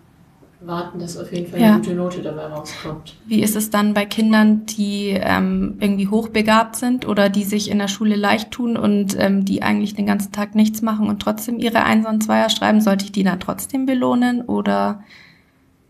warten, 0.61 0.99
dass 0.99 1.17
auf 1.17 1.31
jeden 1.33 1.49
Fall 1.49 1.59
ja. 1.59 1.67
eine 1.67 1.77
gute 1.77 1.93
Note 1.95 2.21
dabei 2.21 2.45
rauskommt. 2.45 3.15
Wie 3.25 3.41
ist 3.41 3.55
es 3.55 3.69
dann 3.69 3.93
bei 3.93 4.05
Kindern, 4.05 4.65
die 4.65 5.09
ähm, 5.09 5.77
irgendwie 5.79 6.07
hochbegabt 6.07 6.75
sind 6.75 7.07
oder 7.07 7.29
die 7.29 7.43
sich 7.43 7.69
in 7.69 7.79
der 7.79 7.87
Schule 7.87 8.15
leicht 8.15 8.51
tun 8.51 8.77
und 8.77 9.15
ähm, 9.19 9.43
die 9.43 9.63
eigentlich 9.63 9.95
den 9.95 10.05
ganzen 10.05 10.31
Tag 10.31 10.55
nichts 10.55 10.81
machen 10.81 11.07
und 11.07 11.21
trotzdem 11.21 11.57
ihre 11.57 11.83
Einser 11.83 12.09
und 12.09 12.23
Zweier 12.23 12.49
schreiben? 12.49 12.81
Sollte 12.81 13.05
ich 13.05 13.11
die 13.11 13.23
dann 13.23 13.39
trotzdem 13.39 13.85
belohnen 13.85 14.41
oder 14.41 15.03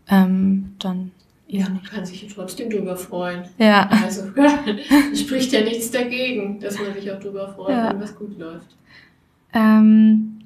ähm, 0.08 0.74
dann 0.78 1.12
ja, 1.52 1.68
man 1.68 1.82
kann 1.82 2.06
sich 2.06 2.26
trotzdem 2.34 2.70
drüber 2.70 2.96
freuen. 2.96 3.42
Ja. 3.58 3.88
Also 4.02 4.22
spricht 5.14 5.52
ja 5.52 5.60
nichts 5.60 5.90
dagegen, 5.90 6.58
dass 6.60 6.78
man 6.78 6.94
sich 6.94 7.12
auch 7.12 7.20
drüber 7.20 7.52
freut, 7.52 7.70
ja. 7.70 7.90
wenn 7.90 8.00
was 8.00 8.16
gut 8.16 8.38
läuft. 8.38 8.74
Ähm, 9.52 10.38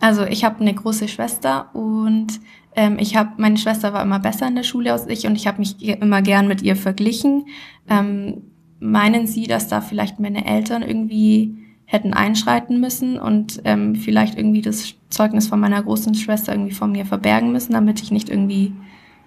also 0.00 0.24
ich 0.24 0.44
habe 0.44 0.60
eine 0.60 0.74
große 0.74 1.06
Schwester 1.06 1.72
und 1.74 2.40
ähm, 2.74 2.96
ich 2.98 3.14
habe 3.14 3.30
meine 3.36 3.56
Schwester 3.56 3.92
war 3.92 4.02
immer 4.02 4.18
besser 4.18 4.48
in 4.48 4.56
der 4.56 4.64
Schule 4.64 4.92
als 4.92 5.06
ich 5.06 5.28
und 5.28 5.36
ich 5.36 5.46
habe 5.46 5.58
mich 5.58 5.80
immer 5.80 6.22
gern 6.22 6.48
mit 6.48 6.60
ihr 6.60 6.74
verglichen. 6.74 7.46
Ähm, 7.88 8.42
meinen 8.80 9.28
Sie, 9.28 9.46
dass 9.46 9.68
da 9.68 9.80
vielleicht 9.80 10.18
meine 10.18 10.44
Eltern 10.44 10.82
irgendwie 10.82 11.54
hätten 11.84 12.14
einschreiten 12.14 12.80
müssen 12.80 13.16
und 13.16 13.62
ähm, 13.64 13.94
vielleicht 13.94 14.36
irgendwie 14.36 14.62
das 14.62 14.94
Zeugnis 15.08 15.46
von 15.46 15.60
meiner 15.60 15.80
großen 15.80 16.16
Schwester 16.16 16.52
irgendwie 16.52 16.74
von 16.74 16.90
mir 16.90 17.06
verbergen 17.06 17.52
müssen, 17.52 17.74
damit 17.74 18.02
ich 18.02 18.10
nicht 18.10 18.28
irgendwie 18.28 18.72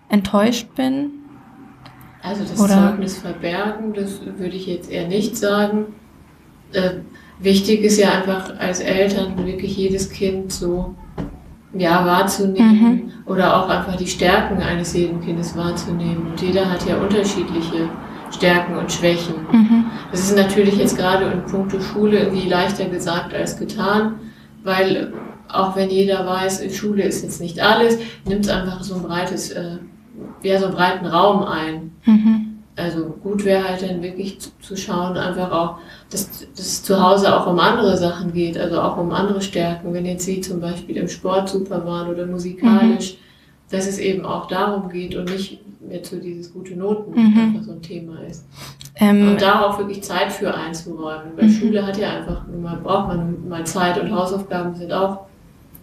enttäuscht 0.09 0.67
bin? 0.75 1.11
Also 2.21 2.43
das 2.43 2.59
Oder? 2.59 2.89
Zeugnis 2.89 3.17
verbergen, 3.17 3.93
das 3.93 4.19
würde 4.25 4.55
ich 4.55 4.65
jetzt 4.65 4.89
eher 4.89 5.07
nicht 5.07 5.37
sagen. 5.37 5.93
Äh, 6.73 7.01
wichtig 7.39 7.83
ist 7.83 7.99
ja 7.99 8.11
einfach 8.11 8.57
als 8.59 8.79
Eltern 8.79 9.37
wirklich 9.45 9.77
jedes 9.77 10.09
Kind 10.09 10.51
so 10.51 10.95
ja, 11.77 12.05
wahrzunehmen 12.05 12.81
mhm. 12.81 13.11
oder 13.25 13.57
auch 13.57 13.69
einfach 13.69 13.95
die 13.95 14.07
Stärken 14.07 14.61
eines 14.61 14.93
jeden 14.93 15.21
Kindes 15.21 15.55
wahrzunehmen. 15.55 16.27
Und 16.31 16.41
jeder 16.41 16.69
hat 16.69 16.87
ja 16.87 16.97
unterschiedliche 16.97 17.89
Stärken 18.31 18.75
und 18.75 18.91
Schwächen. 18.91 19.35
Mhm. 19.51 19.85
Das 20.11 20.21
ist 20.21 20.35
natürlich 20.35 20.77
jetzt 20.77 20.97
gerade 20.97 21.25
in 21.25 21.43
puncto 21.43 21.79
Schule 21.79 22.19
irgendwie 22.19 22.49
leichter 22.49 22.85
gesagt 22.85 23.33
als 23.33 23.57
getan, 23.57 24.15
weil 24.63 25.13
auch 25.47 25.75
wenn 25.75 25.89
jeder 25.89 26.25
weiß, 26.25 26.63
Schule 26.75 27.03
ist 27.03 27.23
jetzt 27.23 27.39
nicht 27.39 27.59
alles, 27.59 27.99
nimmt 28.25 28.45
es 28.45 28.51
einfach 28.51 28.81
so 28.83 28.95
ein 28.95 29.03
breites 29.03 29.51
äh, 29.51 29.77
ja, 30.43 30.59
so 30.59 30.65
einen 30.65 30.75
breiten 30.75 31.05
Raum 31.05 31.43
ein. 31.43 31.91
Mhm. 32.05 32.55
Also 32.77 33.05
gut 33.05 33.45
wäre 33.45 33.69
halt 33.69 33.81
dann 33.83 34.01
wirklich 34.01 34.39
zu, 34.39 34.49
zu 34.59 34.75
schauen, 34.75 35.15
einfach 35.15 35.51
auch, 35.51 35.77
dass, 36.09 36.29
dass 36.51 36.65
es 36.65 36.83
zu 36.83 37.01
Hause 37.01 37.33
auch 37.33 37.47
um 37.47 37.57
andere 37.59 37.95
Sachen 37.95 38.33
geht, 38.33 38.57
also 38.57 38.81
auch 38.81 38.97
um 38.97 39.11
andere 39.11 39.41
Stärken. 39.41 39.93
Wenn 39.93 40.05
jetzt 40.05 40.25
Sie 40.25 40.41
zum 40.41 40.59
Beispiel 40.59 40.97
im 40.97 41.07
Sport 41.07 41.47
super 41.47 41.85
waren 41.85 42.09
oder 42.09 42.25
musikalisch, 42.25 43.13
mhm. 43.13 43.17
dass 43.71 43.87
es 43.87 43.97
eben 43.97 44.25
auch 44.25 44.47
darum 44.47 44.89
geht 44.89 45.15
und 45.15 45.31
nicht 45.31 45.61
jetzt 45.89 46.11
so 46.11 46.17
dieses 46.17 46.51
gute 46.51 46.75
Noten 46.75 47.11
mhm. 47.11 47.39
einfach 47.39 47.63
so 47.63 47.71
ein 47.71 47.81
Thema 47.81 48.19
ist. 48.27 48.45
Ähm, 48.95 49.29
und 49.31 49.41
da 49.41 49.61
auch 49.61 49.77
wirklich 49.77 50.03
Zeit 50.03 50.31
für 50.31 50.53
einzuräumen. 50.53 51.31
Weil 51.35 51.45
mhm. 51.45 51.53
Schule 51.53 51.85
hat 51.85 51.97
ja 51.97 52.09
einfach, 52.09 52.43
man 52.47 52.83
braucht 52.83 53.07
man 53.07 53.47
mal 53.47 53.65
Zeit 53.65 53.99
und 54.01 54.11
Hausaufgaben 54.13 54.75
sind 54.75 54.91
auch 54.91 55.27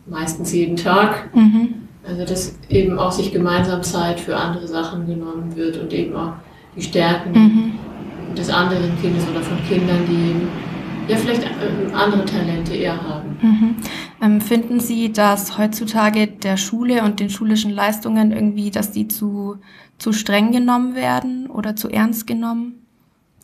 meistens 0.06 0.52
jeden 0.52 0.76
Tag. 0.76 1.34
Mhm. 1.34 1.82
Also 2.06 2.25
dass 2.25 2.59
eben 2.68 2.99
auch 2.99 3.12
sich 3.12 3.32
gemeinsam 3.32 3.82
Zeit 3.82 4.18
für 4.18 4.37
andere 4.37 4.66
Sachen 4.66 5.06
genommen 5.06 5.54
wird 5.54 5.78
und 5.78 5.92
eben 5.92 6.16
auch 6.16 6.32
die 6.76 6.82
Stärken 6.82 7.32
mhm. 7.32 8.35
des 8.35 8.50
anderen 8.50 8.99
Kindes 9.00 9.25
oder 9.28 9.40
von 9.40 9.59
Kindern, 9.68 10.00
die 10.09 11.12
ja 11.12 11.16
vielleicht 11.16 11.42
äh, 11.42 11.92
andere 11.92 12.25
Talente 12.25 12.75
eher 12.75 13.00
haben. 13.02 13.37
Mhm. 13.40 13.76
Ähm, 14.21 14.40
finden 14.40 14.80
Sie, 14.80 15.12
dass 15.12 15.59
heutzutage 15.59 16.26
der 16.26 16.56
Schule 16.56 17.02
und 17.02 17.21
den 17.21 17.30
schulischen 17.30 17.73
Leistungen 17.73 18.32
irgendwie, 18.32 18.71
dass 18.71 18.92
die 18.92 19.09
zu, 19.09 19.56
zu 19.99 20.12
streng 20.12 20.52
genommen 20.52 20.94
werden 20.94 21.49
oder 21.49 21.76
zu 21.76 21.88
ernst 21.88 22.26
genommen? 22.26 22.87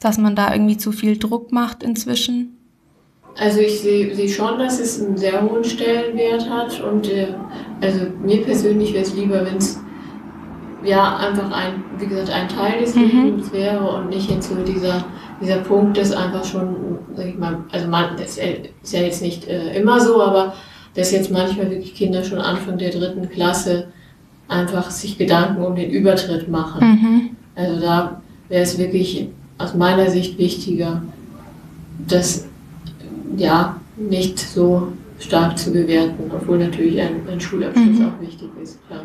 Dass 0.01 0.19
man 0.19 0.37
da 0.37 0.53
irgendwie 0.53 0.77
zu 0.77 0.93
viel 0.93 1.19
Druck 1.19 1.51
macht 1.53 1.83
inzwischen? 1.83 2.57
Also 3.37 3.61
ich 3.61 3.81
sehe 3.81 4.15
seh 4.15 4.29
schon, 4.29 4.59
dass 4.59 4.81
es 4.81 5.01
einen 5.01 5.17
sehr 5.17 5.43
hohen 5.43 5.65
Stellenwert 5.65 6.49
hat 6.51 6.81
und 6.81 7.09
äh, 7.09 7.29
also 7.81 8.01
mir 8.23 8.43
persönlich 8.43 8.93
wäre 8.93 9.05
es 9.05 9.15
lieber, 9.15 9.45
wenn 9.45 9.57
es 9.57 9.81
ja 10.85 11.17
einfach 11.17 11.51
ein, 11.51 11.85
wie 11.99 12.07
gesagt, 12.07 12.31
ein 12.31 12.49
Teil 12.49 12.81
des 12.81 12.95
mhm. 12.95 13.03
Lebens 13.03 13.53
wäre 13.53 13.81
und 13.81 14.09
nicht 14.11 14.31
jetzt 14.31 14.49
so 14.49 14.57
dieser, 14.57 15.05
dieser 15.41 15.59
Punkt, 15.59 15.97
das 15.97 16.13
einfach 16.13 16.45
schon, 16.45 16.99
sag 17.17 17.27
ich 17.27 17.39
mal, 17.39 17.59
also 17.73 17.89
man, 17.89 18.17
das 18.17 18.39
ist 18.39 18.93
ja 18.93 19.01
jetzt 19.01 19.23
nicht 19.23 19.47
äh, 19.49 19.79
immer 19.79 20.01
so, 20.01 20.23
aber 20.23 20.55
dass 20.95 21.13
jetzt 21.13 21.31
manchmal 21.31 21.71
wirklich 21.71 21.95
Kinder 21.95 22.25
schon 22.25 22.39
Anfang 22.39 22.79
der 22.79 22.91
dritten 22.91 23.29
Klasse 23.29 23.89
einfach 24.49 24.91
sich 24.91 25.19
Gedanken 25.19 25.63
um 25.63 25.77
den 25.77 25.91
Übertritt 25.91 26.49
machen. 26.49 26.87
Mhm. 26.87 27.31
Also 27.55 27.81
da 27.81 28.23
wäre 28.49 28.63
es 28.63 28.79
wirklich 28.79 29.29
aus 29.59 29.75
meiner 29.75 30.11
Sicht 30.11 30.39
wichtiger, 30.39 31.03
dass 32.07 32.47
ja, 33.37 33.81
nicht 33.97 34.39
so 34.39 34.93
stark 35.19 35.59
zu 35.59 35.73
bewerten, 35.73 36.31
obwohl 36.35 36.59
natürlich 36.59 37.01
ein, 37.01 37.29
ein 37.29 37.41
Schulabschluss 37.41 37.99
mhm. 37.99 38.07
auch 38.07 38.21
wichtig 38.21 38.49
ist, 38.63 38.79
klar. 38.87 39.03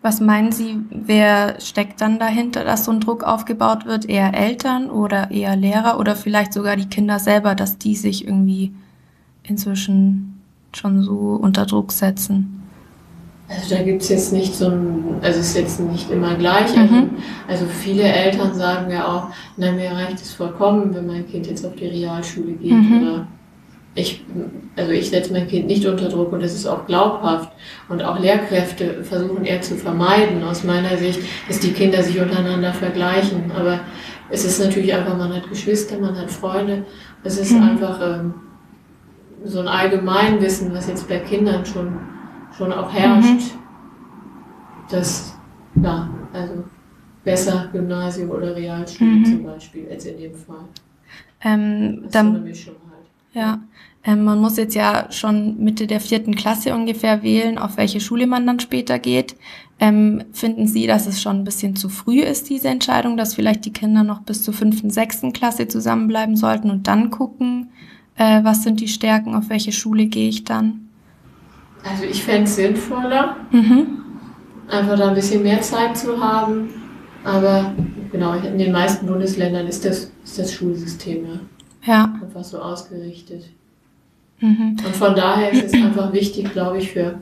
Was 0.00 0.20
meinen 0.20 0.52
Sie, 0.52 0.78
wer 0.90 1.60
steckt 1.60 2.00
dann 2.00 2.20
dahinter, 2.20 2.62
dass 2.62 2.84
so 2.84 2.92
ein 2.92 3.00
Druck 3.00 3.24
aufgebaut 3.24 3.84
wird? 3.84 4.08
Eher 4.08 4.32
Eltern 4.32 4.90
oder 4.90 5.30
eher 5.32 5.56
Lehrer 5.56 5.98
oder 5.98 6.14
vielleicht 6.14 6.52
sogar 6.52 6.76
die 6.76 6.88
Kinder 6.88 7.18
selber, 7.18 7.56
dass 7.56 7.78
die 7.78 7.96
sich 7.96 8.24
irgendwie 8.24 8.72
inzwischen 9.42 10.40
schon 10.72 11.02
so 11.02 11.38
unter 11.40 11.66
Druck 11.66 11.90
setzen? 11.90 12.62
Also 13.48 13.74
da 13.74 13.82
gibt 13.82 14.02
es 14.02 14.10
jetzt 14.10 14.32
nicht 14.32 14.54
so 14.54 14.68
ein, 14.68 15.16
also 15.22 15.40
es 15.40 15.48
ist 15.48 15.56
jetzt 15.56 15.80
nicht 15.80 16.10
immer 16.10 16.34
gleich. 16.34 16.76
Also, 16.76 16.94
mhm. 16.94 17.10
Also, 17.48 17.64
viele 17.64 18.02
Eltern 18.02 18.54
sagen 18.54 18.90
ja 18.90 19.06
auch, 19.06 19.28
na 19.56 19.72
mir 19.72 19.90
reicht 19.90 20.20
es 20.20 20.34
vollkommen, 20.34 20.94
wenn 20.94 21.06
mein 21.06 21.26
Kind 21.26 21.46
jetzt 21.46 21.64
auf 21.64 21.74
die 21.74 21.86
Realschule 21.86 22.52
geht 22.52 22.72
mhm. 22.72 23.02
oder 23.02 23.26
ich, 23.98 24.24
also 24.76 24.92
ich 24.92 25.10
setze 25.10 25.32
mein 25.32 25.48
Kind 25.48 25.66
nicht 25.66 25.84
unter 25.84 26.08
Druck 26.08 26.32
und 26.32 26.42
das 26.42 26.54
ist 26.54 26.66
auch 26.66 26.86
glaubhaft. 26.86 27.52
Und 27.88 28.02
auch 28.02 28.18
Lehrkräfte 28.18 29.02
versuchen 29.02 29.44
eher 29.44 29.60
zu 29.60 29.76
vermeiden, 29.76 30.42
aus 30.44 30.64
meiner 30.64 30.96
Sicht, 30.96 31.20
dass 31.48 31.60
die 31.60 31.72
Kinder 31.72 32.02
sich 32.02 32.20
untereinander 32.20 32.72
vergleichen. 32.72 33.50
Aber 33.52 33.80
es 34.30 34.44
ist 34.44 34.60
natürlich 34.60 34.94
einfach, 34.94 35.16
man 35.16 35.34
hat 35.34 35.48
Geschwister, 35.48 35.98
man 35.98 36.16
hat 36.16 36.30
Freunde. 36.30 36.84
Es 37.24 37.38
ist 37.38 37.52
mhm. 37.52 37.62
einfach 37.62 38.00
ähm, 38.02 38.34
so 39.44 39.60
ein 39.60 39.68
Allgemeinwissen, 39.68 40.72
was 40.72 40.88
jetzt 40.88 41.08
bei 41.08 41.18
Kindern 41.18 41.66
schon, 41.66 41.98
schon 42.56 42.72
auch 42.72 42.92
herrscht. 42.92 43.54
Mhm. 43.54 43.58
Das, 44.90 45.34
ja, 45.82 46.08
also 46.32 46.64
besser 47.24 47.68
Gymnasium 47.72 48.30
oder 48.30 48.54
Realschule 48.54 49.10
mhm. 49.10 49.24
zum 49.24 49.44
Beispiel, 49.44 49.88
als 49.90 50.06
in 50.06 50.18
dem 50.18 50.34
Fall. 50.34 50.64
Ähm, 51.40 52.00
das 52.04 52.12
dann, 52.12 52.26
ist 52.26 52.32
so 52.32 52.38
eine 52.38 52.48
Mischung 52.48 52.74
halt. 52.90 53.06
Ja, 53.34 53.58
ähm, 54.04 54.24
man 54.24 54.40
muss 54.40 54.56
jetzt 54.56 54.74
ja 54.74 55.10
schon 55.10 55.62
Mitte 55.62 55.86
der 55.86 56.00
vierten 56.00 56.34
Klasse 56.34 56.74
ungefähr 56.74 57.22
wählen, 57.22 57.58
auf 57.58 57.76
welche 57.76 58.00
Schule 58.00 58.26
man 58.26 58.46
dann 58.46 58.60
später 58.60 58.98
geht. 58.98 59.36
Ähm, 59.80 60.24
finden 60.32 60.66
Sie, 60.66 60.86
dass 60.86 61.06
es 61.06 61.22
schon 61.22 61.40
ein 61.40 61.44
bisschen 61.44 61.76
zu 61.76 61.88
früh 61.88 62.20
ist, 62.20 62.50
diese 62.50 62.68
Entscheidung, 62.68 63.16
dass 63.16 63.34
vielleicht 63.34 63.64
die 63.64 63.72
Kinder 63.72 64.02
noch 64.02 64.22
bis 64.22 64.42
zur 64.42 64.54
fünften, 64.54 64.90
sechsten 64.90 65.32
Klasse 65.32 65.68
zusammenbleiben 65.68 66.36
sollten 66.36 66.70
und 66.70 66.88
dann 66.88 67.10
gucken, 67.10 67.70
äh, 68.16 68.42
was 68.42 68.64
sind 68.64 68.80
die 68.80 68.88
Stärken, 68.88 69.34
auf 69.34 69.50
welche 69.50 69.72
Schule 69.72 70.06
gehe 70.06 70.28
ich 70.28 70.44
dann? 70.44 70.88
Also 71.84 72.04
ich 72.04 72.22
fände 72.24 72.44
es 72.44 72.56
sinnvoller, 72.56 73.36
mhm. 73.52 73.86
einfach 74.68 74.96
da 74.96 75.08
ein 75.08 75.14
bisschen 75.14 75.42
mehr 75.42 75.60
Zeit 75.60 75.96
zu 75.96 76.20
haben. 76.20 76.70
Aber 77.22 77.72
genau, 78.10 78.34
in 78.34 78.58
den 78.58 78.72
meisten 78.72 79.06
Bundesländern 79.06 79.66
ist 79.66 79.84
das, 79.84 80.10
ist 80.24 80.38
das 80.38 80.52
Schulsystem 80.52 81.24
ja, 81.84 81.92
ja. 81.92 82.20
einfach 82.20 82.44
so 82.44 82.58
ausgerichtet. 82.58 83.44
Mhm. 84.40 84.76
Und 84.84 84.96
von 84.96 85.14
daher 85.14 85.52
ist 85.52 85.64
es 85.64 85.74
einfach 85.74 86.12
wichtig, 86.12 86.52
glaube 86.52 86.78
ich, 86.78 86.92
für 86.92 87.14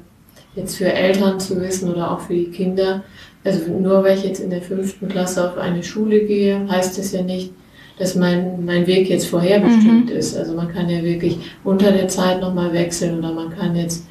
jetzt 0.57 0.77
für 0.77 0.93
Eltern 0.93 1.39
zu 1.39 1.61
wissen 1.61 1.93
oder 1.93 2.11
auch 2.11 2.21
für 2.21 2.35
die 2.35 2.51
Kinder. 2.51 3.05
Also 3.45 3.71
nur 3.71 4.03
weil 4.03 4.17
ich 4.19 4.25
jetzt 4.25 4.41
in 4.41 4.51
der 4.51 4.63
fünften 4.63 5.09
Klasse 5.09 5.49
auf 5.49 5.59
eine 5.59 5.83
Schule 5.83 6.21
gehe, 6.21 6.67
heißt 6.69 6.99
das 6.99 7.13
ja 7.13 7.23
nicht, 7.23 7.53
dass 7.99 8.15
mein, 8.15 8.65
mein 8.65 8.87
Weg 8.87 9.09
jetzt 9.09 9.29
vorherbestimmt 9.29 10.07
mhm. 10.07 10.17
ist. 10.17 10.37
Also 10.37 10.55
man 10.55 10.73
kann 10.73 10.89
ja 10.89 11.03
wirklich 11.03 11.39
unter 11.63 11.93
der 11.93 12.09
Zeit 12.09 12.41
nochmal 12.41 12.73
wechseln 12.73 13.19
oder 13.19 13.33
man 13.33 13.51
kann 13.51 13.77
jetzt, 13.77 14.07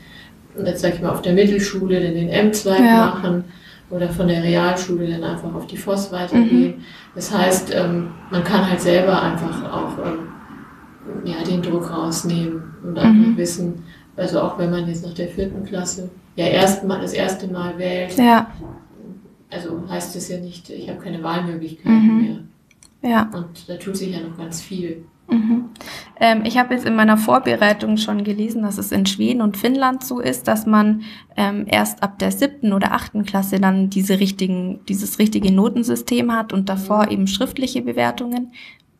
jetzt 0.63 0.81
sag 0.81 0.95
ich 0.95 1.01
mal, 1.01 1.12
auf 1.12 1.21
der 1.21 1.33
Mittelschule 1.33 2.01
dann 2.01 2.13
den 2.13 2.29
M-Zweig 2.29 2.79
ja. 2.79 3.07
machen 3.07 3.43
oder 3.89 4.09
von 4.09 4.27
der 4.27 4.41
Realschule 4.41 5.07
dann 5.07 5.24
einfach 5.24 5.53
auf 5.53 5.67
die 5.67 5.77
Voss 5.77 6.12
weitergehen. 6.12 6.77
Mhm. 6.77 6.83
Das 7.13 7.35
heißt, 7.35 7.74
ähm, 7.75 8.07
man 8.31 8.43
kann 8.43 8.69
halt 8.69 8.81
selber 8.81 9.21
einfach 9.21 9.71
auch 9.71 10.05
ähm, 10.05 10.19
ja, 11.24 11.43
den 11.43 11.62
Druck 11.62 11.91
rausnehmen 11.91 12.63
und 12.83 12.97
einfach 12.97 13.27
mhm. 13.27 13.38
wissen, 13.38 13.83
also 14.15 14.41
auch 14.41 14.57
wenn 14.57 14.71
man 14.71 14.88
jetzt 14.88 15.05
nach 15.05 15.13
der 15.13 15.27
vierten 15.27 15.63
Klasse 15.65 16.09
ja 16.35 16.45
erst 16.45 16.83
mal, 16.83 17.01
das 17.01 17.13
erste 17.13 17.47
Mal 17.47 17.77
wählt, 17.77 18.17
ja. 18.17 18.51
also 19.50 19.83
heißt 19.89 20.15
das 20.15 20.29
ja 20.29 20.38
nicht, 20.38 20.69
ich 20.69 20.89
habe 20.89 21.00
keine 21.00 21.21
Wahlmöglichkeiten 21.21 22.15
mhm. 22.15 22.21
mehr. 22.21 23.12
Ja. 23.12 23.29
Und 23.33 23.69
da 23.69 23.75
tut 23.75 23.95
sich 23.97 24.12
ja 24.12 24.19
noch 24.21 24.38
ganz 24.38 24.62
viel. 24.62 25.05
Mhm. 25.27 25.65
Ähm, 26.19 26.43
ich 26.45 26.57
habe 26.57 26.74
jetzt 26.74 26.85
in 26.85 26.95
meiner 26.95 27.17
Vorbereitung 27.17 27.97
schon 27.97 28.24
gelesen, 28.24 28.62
dass 28.62 28.77
es 28.77 28.91
in 28.91 29.05
Schweden 29.05 29.41
und 29.41 29.57
Finnland 29.57 30.03
so 30.03 30.19
ist, 30.19 30.47
dass 30.47 30.65
man 30.65 31.01
ähm, 31.35 31.65
erst 31.67 32.03
ab 32.03 32.19
der 32.19 32.31
siebten 32.31 32.74
oder 32.74 32.93
achten 32.93 33.25
Klasse 33.25 33.59
dann 33.59 33.89
diese 33.89 34.19
richtigen, 34.19 34.81
dieses 34.88 35.19
richtige 35.19 35.51
Notensystem 35.51 36.31
hat 36.31 36.53
und 36.53 36.69
davor 36.69 37.05
mhm. 37.05 37.12
eben 37.12 37.27
schriftliche 37.27 37.81
Bewertungen. 37.81 38.53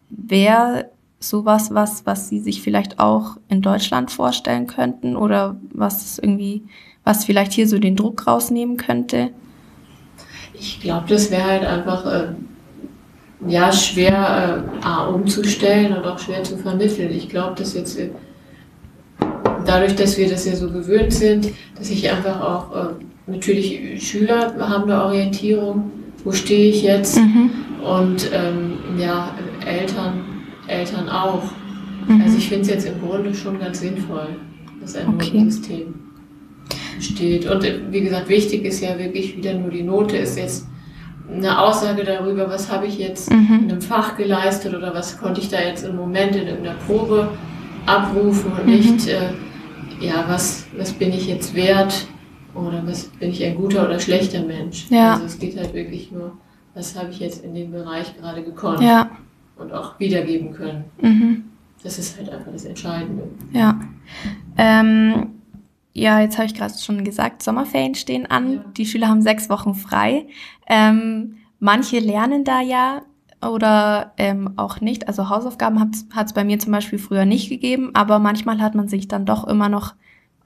Wäre 0.10 0.92
sowas 1.30 1.74
was, 1.74 2.06
was 2.06 2.30
Sie 2.30 2.40
sich 2.40 2.62
vielleicht 2.62 3.00
auch 3.00 3.38
in 3.50 3.62
Deutschland 3.62 4.12
vorstellen 4.12 4.68
könnten 4.68 5.16
oder 5.16 5.58
was 5.72 6.20
irgendwie, 6.20 6.64
was 7.04 7.26
vielleicht 7.26 7.54
hier 7.54 7.68
so 7.68 7.80
den 7.80 7.96
Druck 7.96 8.28
rausnehmen 8.28 8.78
könnte? 8.78 9.32
Ich 10.54 10.80
glaube, 10.80 11.06
das 11.10 11.32
wäre 11.32 11.44
halt 11.44 11.66
einfach 11.66 12.06
äh, 12.06 12.28
ja 13.48 13.72
schwer 13.72 14.64
äh, 14.84 15.14
umzustellen 15.14 15.96
und 15.96 16.06
auch 16.06 16.20
schwer 16.20 16.44
zu 16.44 16.58
vermitteln. 16.58 17.12
Ich 17.12 17.30
glaube, 17.30 17.56
dass 17.56 17.74
jetzt 17.74 18.00
äh, 18.00 18.10
dadurch, 19.66 19.96
dass 19.96 20.18
wir 20.18 20.30
das 20.30 20.46
ja 20.46 20.56
so 20.56 20.70
gewöhnt 20.70 21.14
sind, 21.14 21.50
dass 21.78 21.90
ich 21.90 22.10
einfach 22.10 22.42
auch 22.42 22.76
äh, 22.76 22.94
natürlich 23.28 24.08
Schüler 24.08 24.56
haben 24.60 24.84
eine 24.84 25.04
Orientierung, 25.04 25.92
wo 26.24 26.32
stehe 26.32 26.70
ich 26.70 26.84
jetzt 26.84 27.18
mhm. 27.18 27.50
und 27.84 28.30
ähm, 28.34 28.78
ja 28.98 29.36
Eltern 29.66 30.35
Eltern 30.68 31.10
auch. 31.10 31.44
Mhm. 32.08 32.22
Also 32.22 32.38
ich 32.38 32.50
finde 32.50 32.64
es 32.64 32.70
jetzt 32.70 32.88
im 32.88 33.02
Grunde 33.02 33.34
schon 33.34 33.60
ganz 33.60 33.80
sinnvoll, 33.80 34.28
dass 34.82 34.96
ein 34.96 35.10
okay. 35.10 35.32
Notensystem 35.34 35.94
steht. 37.00 37.50
Und 37.50 37.64
äh, 37.64 37.80
wie 37.90 38.02
gesagt, 38.02 38.30
wichtig 38.30 38.66
ist 38.66 38.82
ja 38.82 38.98
wirklich 38.98 39.38
wieder 39.38 39.54
nur 39.54 39.70
die 39.70 39.84
Note 39.84 40.18
ist 40.18 40.38
jetzt 40.38 40.68
eine 41.32 41.60
Aussage 41.60 42.04
darüber, 42.04 42.48
was 42.50 42.72
habe 42.72 42.86
ich 42.86 43.00
jetzt 43.00 43.32
mhm. 43.32 43.62
in 43.64 43.72
einem 43.72 43.82
Fach 43.82 44.16
geleistet 44.16 44.76
oder 44.76 44.94
was 44.94 45.18
konnte 45.18 45.42
ich 45.42 45.50
da 45.50 45.60
jetzt 45.60 45.84
im 45.84 45.96
Moment 45.96 46.36
in 46.36 46.48
irgendeiner 46.48 46.78
Probe 46.86 47.30
abrufen 47.88 48.52
und 48.52 48.68
mhm. 48.68 48.74
nicht, 48.74 49.08
äh, 49.08 49.30
ja, 50.00 50.26
was, 50.28 50.66
was 50.78 50.94
bin 50.94 51.10
ich 51.10 51.28
jetzt 51.28 51.56
wert 51.56 52.06
oder 52.54 52.84
was 52.86 53.06
bin 53.06 53.32
ich 53.32 53.44
ein 53.44 53.56
guter 53.56 53.86
oder 53.86 54.00
schlechter 54.00 54.44
Mensch. 54.44 54.86
Ja. 54.90 55.14
Also 55.14 55.26
es 55.26 55.40
geht 55.40 55.58
halt 55.58 55.74
wirklich 55.74 56.12
nur, 56.12 56.38
was 56.76 56.96
habe 56.98 57.10
ich 57.10 57.20
jetzt 57.20 57.44
in 57.44 57.56
dem 57.56 57.72
Bereich 57.72 58.16
gerade 58.18 58.44
gekonnt. 58.44 58.82
Ja 58.82 59.10
und 59.58 59.72
auch 59.74 60.00
wiedergeben 60.00 60.54
können. 60.54 60.86
Mhm. 61.02 61.46
Das 61.84 62.00
ist 62.00 62.18
halt 62.18 62.30
einfach 62.30 62.52
das 62.52 62.66
Entscheidende. 62.66 63.24
Ja. 63.52 63.80
Ähm, 64.58 65.32
ja, 65.94 66.20
jetzt 66.20 66.38
habe 66.38 66.48
ich 66.48 66.56
gerade 66.56 66.74
schon 66.78 67.04
gesagt, 67.04 67.44
Sommerferien 67.44 67.96
stehen 67.96 68.26
an. 68.26 68.54
Ja. 68.54 68.66
Die 68.76 68.86
Schüler 68.86 69.08
haben 69.08 69.22
sechs 69.22 69.50
Wochen 69.50 69.76
frei. 69.76 70.28
Ähm, 70.68 71.38
manche 71.60 72.00
lernen 72.00 72.44
da 72.44 72.62
ja 72.62 73.04
oder 73.42 74.14
ähm, 74.18 74.54
auch 74.58 74.82
nicht. 74.82 75.08
Also 75.08 75.30
Hausaufgaben 75.30 75.80
hat 75.80 76.26
es 76.26 76.34
bei 76.34 76.44
mir 76.44 76.60
zum 76.60 76.72
Beispiel 76.72 77.00
früher 77.00 77.26
nicht 77.26 77.50
gegeben, 77.50 77.92
aber 77.94 78.20
manchmal 78.20 78.60
hat 78.62 78.76
man 78.76 78.88
sich 78.88 79.08
dann 79.08 79.26
doch 79.26 79.48
immer 79.48 79.70
noch 79.70 79.94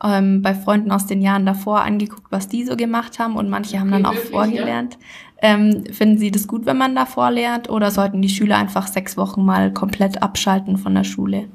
ähm, 0.03 0.41
bei 0.41 0.53
Freunden 0.53 0.91
aus 0.91 1.07
den 1.07 1.21
Jahren 1.21 1.45
davor 1.45 1.81
angeguckt, 1.81 2.31
was 2.31 2.47
die 2.47 2.63
so 2.63 2.75
gemacht 2.75 3.19
haben 3.19 3.35
und 3.35 3.49
manche 3.49 3.79
haben 3.79 3.91
dann 3.91 4.05
auch 4.05 4.13
wirklich, 4.13 4.31
vorgelernt. 4.31 4.97
Ja? 4.99 4.99
Ähm, 5.41 5.84
finden 5.91 6.17
Sie 6.17 6.31
das 6.31 6.48
gut, 6.48 6.65
wenn 6.65 6.77
man 6.77 6.96
davor 6.96 7.31
lernt 7.31 7.69
oder 7.69 7.91
sollten 7.91 8.22
die 8.22 8.29
Schüler 8.29 8.58
einfach 8.58 8.88
sechs 8.88 9.15
Wochen 9.15 9.46
mal 9.46 9.72
komplett 9.72 10.22
abschalten 10.22 10.77
von 10.77 10.96
der 10.96 11.05
Schule? 11.05 11.46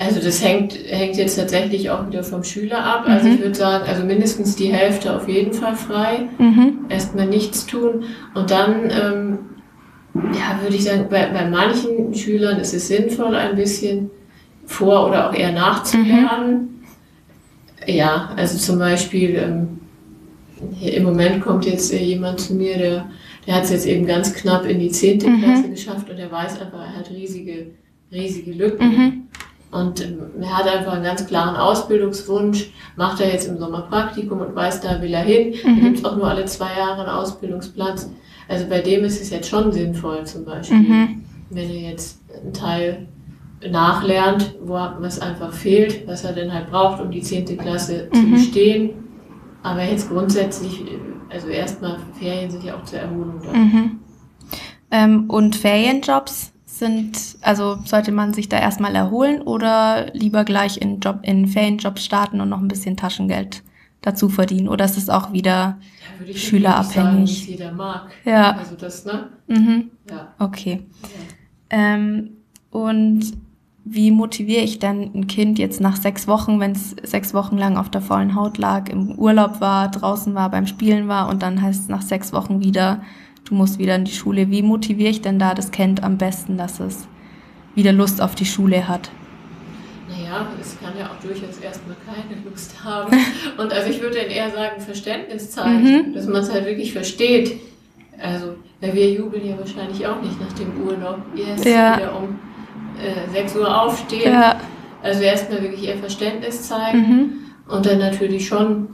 Also 0.00 0.20
das 0.20 0.44
hängt, 0.44 0.74
hängt 0.88 1.16
jetzt 1.16 1.36
tatsächlich 1.36 1.90
auch 1.90 2.06
wieder 2.06 2.22
vom 2.22 2.44
Schüler 2.44 2.84
ab. 2.84 3.04
Also 3.06 3.26
mhm. 3.26 3.34
ich 3.34 3.40
würde 3.40 3.54
sagen, 3.54 3.84
also 3.88 4.04
mindestens 4.04 4.54
die 4.54 4.72
Hälfte 4.72 5.14
auf 5.14 5.28
jeden 5.28 5.52
Fall 5.52 5.74
frei. 5.74 6.28
Mhm. 6.38 6.86
Erstmal 6.88 7.26
nichts 7.26 7.66
tun. 7.66 8.04
Und 8.34 8.50
dann, 8.50 8.90
ähm, 8.90 9.38
ja, 10.14 10.62
würde 10.62 10.76
ich 10.76 10.84
sagen, 10.84 11.06
bei, 11.10 11.26
bei 11.26 11.48
manchen 11.48 12.14
Schülern 12.14 12.60
ist 12.60 12.74
es 12.74 12.88
sinnvoll, 12.88 13.34
ein 13.34 13.56
bisschen 13.56 14.10
vor- 14.66 15.08
oder 15.08 15.28
auch 15.28 15.34
eher 15.34 15.52
nachzulernen. 15.52 16.60
Mhm. 16.60 16.68
Ja, 17.86 18.30
also 18.36 18.58
zum 18.58 18.78
Beispiel, 18.78 19.36
ähm, 19.36 19.80
im 20.80 21.04
Moment 21.04 21.42
kommt 21.42 21.64
jetzt 21.64 21.92
äh, 21.92 22.02
jemand 22.02 22.40
zu 22.40 22.54
mir, 22.54 22.76
der, 22.76 23.10
der 23.46 23.54
hat 23.54 23.64
es 23.64 23.70
jetzt 23.70 23.86
eben 23.86 24.06
ganz 24.06 24.34
knapp 24.34 24.66
in 24.66 24.78
die 24.78 24.90
zehnte 24.90 25.28
mhm. 25.28 25.42
Klasse 25.42 25.70
geschafft 25.70 26.10
und 26.10 26.18
er 26.18 26.30
weiß 26.30 26.60
einfach, 26.60 26.80
er 26.80 26.96
hat 26.96 27.10
riesige, 27.10 27.72
riesige 28.12 28.52
Lücken. 28.52 28.88
Mhm. 28.88 29.22
Und 29.70 30.00
ähm, 30.02 30.18
er 30.40 30.58
hat 30.58 30.66
einfach 30.66 30.94
einen 30.94 31.04
ganz 31.04 31.26
klaren 31.26 31.56
Ausbildungswunsch, 31.56 32.70
macht 32.96 33.20
er 33.20 33.32
jetzt 33.32 33.46
im 33.46 33.58
Sommer 33.58 33.82
Praktikum 33.82 34.40
und 34.40 34.54
weiß, 34.54 34.80
da 34.80 35.00
will 35.02 35.12
er 35.12 35.24
hin. 35.24 35.54
Mhm. 35.62 35.76
Da 35.76 35.82
gibt 35.82 35.98
es 35.98 36.04
auch 36.04 36.16
nur 36.16 36.28
alle 36.28 36.46
zwei 36.46 36.76
Jahre 36.78 37.02
einen 37.02 37.10
Ausbildungsplatz. 37.10 38.10
Also 38.48 38.66
bei 38.66 38.80
dem 38.80 39.04
ist 39.04 39.20
es 39.20 39.30
jetzt 39.30 39.48
schon 39.48 39.72
sinnvoll, 39.72 40.24
zum 40.24 40.44
Beispiel, 40.46 40.78
mhm. 40.78 41.22
wenn 41.50 41.68
er 41.68 41.90
jetzt 41.90 42.20
einen 42.42 42.54
Teil 42.54 43.06
nachlernt, 43.70 44.54
wo 44.62 44.74
was 45.00 45.20
einfach 45.20 45.52
fehlt, 45.52 46.06
was 46.06 46.24
er 46.24 46.32
denn 46.32 46.52
halt 46.52 46.70
braucht, 46.70 47.02
um 47.02 47.10
die 47.10 47.20
zehnte 47.20 47.56
Klasse 47.56 48.08
mhm. 48.12 48.16
zu 48.16 48.30
bestehen. 48.30 48.90
Aber 49.62 49.84
jetzt 49.84 50.08
grundsätzlich, 50.08 50.84
also 51.30 51.48
erstmal 51.48 51.98
Ferien 52.18 52.50
sind 52.50 52.64
ja 52.64 52.76
auch 52.76 52.84
zur 52.84 53.00
Erholung 53.00 53.40
da. 53.42 53.52
Mhm. 53.52 53.98
Ähm, 54.90 55.24
und 55.28 55.56
Ferienjobs 55.56 56.52
sind, 56.64 57.36
also 57.42 57.78
sollte 57.84 58.12
man 58.12 58.32
sich 58.32 58.48
da 58.48 58.58
erstmal 58.58 58.94
erholen 58.94 59.42
oder 59.42 60.06
lieber 60.14 60.44
gleich 60.44 60.80
in 60.80 61.00
Job, 61.00 61.20
in 61.22 61.46
Ferienjobs 61.46 62.04
starten 62.04 62.40
und 62.40 62.48
noch 62.48 62.60
ein 62.60 62.68
bisschen 62.68 62.96
Taschengeld 62.96 63.62
dazu 64.00 64.28
verdienen? 64.28 64.68
Oder 64.68 64.84
ist 64.84 64.96
es 64.96 65.10
auch 65.10 65.32
wieder 65.32 65.78
ja, 66.30 66.38
schülerabhängig? 66.38 67.40
Sagen, 67.40 67.50
jeder 67.50 67.72
mag. 67.72 68.10
Ja. 68.24 68.56
Also 68.56 68.76
das, 68.76 69.04
ne? 69.04 69.28
Mhm. 69.48 69.90
Ja. 70.08 70.34
Okay. 70.38 70.86
Ja. 71.02 71.08
Ähm, 71.70 72.30
und 72.70 73.32
wie 73.90 74.10
motiviere 74.10 74.62
ich 74.62 74.78
denn 74.78 75.10
ein 75.14 75.26
Kind 75.26 75.58
jetzt 75.58 75.80
nach 75.80 75.96
sechs 75.96 76.28
Wochen, 76.28 76.60
wenn 76.60 76.72
es 76.72 76.94
sechs 77.02 77.32
Wochen 77.34 77.56
lang 77.56 77.76
auf 77.76 77.90
der 77.90 78.00
faulen 78.00 78.34
Haut 78.34 78.58
lag, 78.58 78.88
im 78.88 79.12
Urlaub 79.18 79.60
war, 79.60 79.90
draußen 79.90 80.34
war, 80.34 80.50
beim 80.50 80.66
Spielen 80.66 81.08
war 81.08 81.28
und 81.28 81.42
dann 81.42 81.62
heißt 81.62 81.82
es 81.82 81.88
nach 81.88 82.02
sechs 82.02 82.32
Wochen 82.32 82.60
wieder, 82.60 83.02
du 83.44 83.54
musst 83.54 83.78
wieder 83.78 83.94
in 83.94 84.04
die 84.04 84.12
Schule. 84.12 84.50
Wie 84.50 84.62
motiviere 84.62 85.10
ich 85.10 85.22
denn 85.22 85.38
da 85.38 85.54
das 85.54 85.70
Kind 85.70 86.02
am 86.02 86.18
besten, 86.18 86.58
dass 86.58 86.80
es 86.80 87.08
wieder 87.74 87.92
Lust 87.92 88.20
auf 88.20 88.34
die 88.34 88.44
Schule 88.44 88.88
hat? 88.88 89.10
Naja, 90.08 90.46
es 90.60 90.78
kann 90.80 90.92
ja 90.98 91.06
auch 91.06 91.22
durchaus 91.22 91.58
erstmal 91.58 91.96
keine 92.06 92.40
Lust 92.42 92.82
haben. 92.82 93.12
Und 93.58 93.72
also 93.72 93.90
ich 93.90 94.00
würde 94.00 94.18
eher 94.18 94.50
sagen, 94.50 94.80
Verständnis 94.80 95.50
zeigen, 95.50 96.10
mhm. 96.10 96.14
dass 96.14 96.26
man 96.26 96.42
es 96.42 96.52
halt 96.52 96.66
wirklich 96.66 96.92
versteht. 96.92 97.60
Also, 98.20 98.56
weil 98.80 98.94
wir 98.94 99.12
jubeln 99.12 99.46
ja 99.46 99.56
wahrscheinlich 99.56 100.04
auch 100.06 100.20
nicht 100.20 100.40
nach 100.40 100.52
dem 100.54 100.80
Urlaub. 100.82 101.20
Erst 101.36 101.64
ja. 101.64 101.96
wieder 101.96 102.16
um 102.16 102.37
äh, 103.02 103.30
6 103.32 103.56
Uhr 103.56 103.82
aufstehen. 103.82 104.32
Ja. 104.32 104.60
Also 105.02 105.22
erstmal 105.22 105.62
wirklich 105.62 105.88
eher 105.88 105.98
Verständnis 105.98 106.62
zeigen. 106.62 106.98
Mhm. 106.98 107.32
Und 107.68 107.86
dann 107.86 107.98
natürlich 107.98 108.46
schon, 108.46 108.88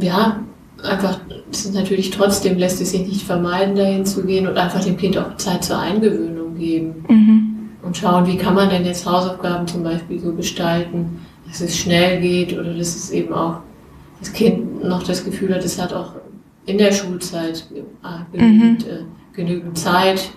ja, 0.00 0.40
einfach, 0.82 1.20
es 1.50 1.64
ist 1.64 1.74
natürlich 1.74 2.10
trotzdem 2.10 2.58
lässt 2.58 2.80
es 2.80 2.90
sich 2.90 3.06
nicht 3.06 3.22
vermeiden, 3.22 3.74
dahin 3.74 4.04
zu 4.04 4.24
gehen 4.24 4.46
und 4.46 4.56
einfach 4.56 4.84
dem 4.84 4.96
Kind 4.96 5.16
auch 5.18 5.36
Zeit 5.36 5.64
zur 5.64 5.78
Eingewöhnung 5.78 6.56
geben. 6.56 7.04
Mhm. 7.08 7.52
Und 7.82 7.96
schauen, 7.96 8.26
wie 8.26 8.36
kann 8.36 8.54
man 8.54 8.68
denn 8.68 8.84
jetzt 8.84 9.06
Hausaufgaben 9.06 9.66
zum 9.66 9.82
Beispiel 9.82 10.18
so 10.18 10.32
gestalten, 10.32 11.20
dass 11.46 11.60
es 11.60 11.76
schnell 11.76 12.20
geht 12.20 12.52
oder 12.52 12.74
dass 12.74 12.94
es 12.96 13.10
eben 13.10 13.32
auch 13.32 13.60
das 14.18 14.32
Kind 14.32 14.84
noch 14.84 15.02
das 15.02 15.24
Gefühl 15.24 15.54
hat, 15.54 15.64
es 15.64 15.80
hat 15.80 15.92
auch 15.92 16.14
in 16.64 16.78
der 16.78 16.92
Schulzeit 16.92 17.66
äh, 17.74 18.36
genügend, 18.36 18.86
mhm. 18.86 18.92
äh, 18.92 19.04
genügend 19.32 19.78
Zeit 19.78 20.30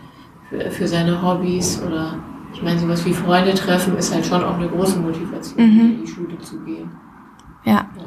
für, 0.49 0.69
für, 0.69 0.87
seine 0.87 1.21
Hobbys 1.21 1.81
oder 1.85 2.15
ich 2.53 2.61
meine, 2.61 2.79
sowas 2.79 3.05
wie 3.05 3.13
Freunde 3.13 3.53
treffen 3.53 3.97
ist 3.97 4.13
halt 4.13 4.25
schon 4.25 4.43
auch 4.43 4.57
eine 4.57 4.67
große 4.67 4.99
Motivation, 4.99 5.63
mhm. 5.63 5.79
in 5.79 6.05
die 6.05 6.07
Schule 6.07 6.37
zu 6.39 6.59
gehen. 6.61 6.89
Ja. 7.65 7.87
ja. 7.95 8.05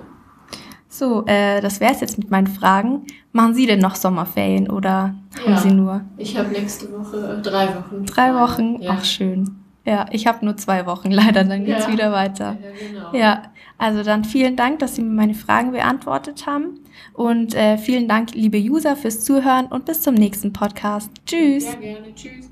So, 0.89 1.25
äh, 1.27 1.61
das 1.61 1.81
wäre 1.81 1.93
es 1.93 2.01
jetzt 2.01 2.19
mit 2.19 2.31
meinen 2.31 2.47
Fragen. 2.47 3.07
Machen 3.33 3.55
Sie 3.55 3.67
denn 3.67 3.79
noch 3.79 3.95
Sommerferien 3.95 4.69
oder 4.69 5.15
ja, 5.39 5.47
haben 5.47 5.57
Sie 5.57 5.75
nur? 5.75 6.03
Ich 6.19 6.37
habe 6.37 6.51
nächste 6.51 6.93
Woche 6.93 7.39
äh, 7.39 7.43
drei 7.43 7.69
Wochen. 7.69 8.05
Drei 8.05 8.35
Wochen? 8.35 8.83
Ja. 8.83 8.97
Ach, 8.99 9.05
schön. 9.05 9.57
Ja, 9.85 10.07
ich 10.11 10.27
habe 10.27 10.45
nur 10.45 10.57
zwei 10.57 10.87
Wochen 10.87 11.11
leider, 11.13 11.45
dann 11.45 11.65
geht's 11.65 11.87
ja. 11.87 11.93
wieder 11.93 12.13
weiter. 12.13 12.59
Ja, 12.63 12.89
genau. 12.89 13.15
Ja, 13.15 13.43
also 13.79 14.03
dann 14.03 14.25
vielen 14.25 14.55
Dank, 14.55 14.81
dass 14.81 14.97
Sie 14.97 15.03
mir 15.03 15.15
meine 15.15 15.35
Fragen 15.35 15.73
beantwortet 15.73 16.47
haben. 16.47 16.81
Und 17.15 17.55
äh, 17.55 17.79
vielen 17.79 18.07
Dank, 18.07 18.35
liebe 18.35 18.59
User, 18.59 18.95
fürs 18.95 19.25
Zuhören 19.25 19.67
und 19.67 19.87
bis 19.87 20.03
zum 20.03 20.15
nächsten 20.15 20.53
Podcast. 20.53 21.11
Tschüss. 21.27 21.65
Ja, 21.65 21.81
gerne. 21.81 22.15
Tschüss. 22.15 22.52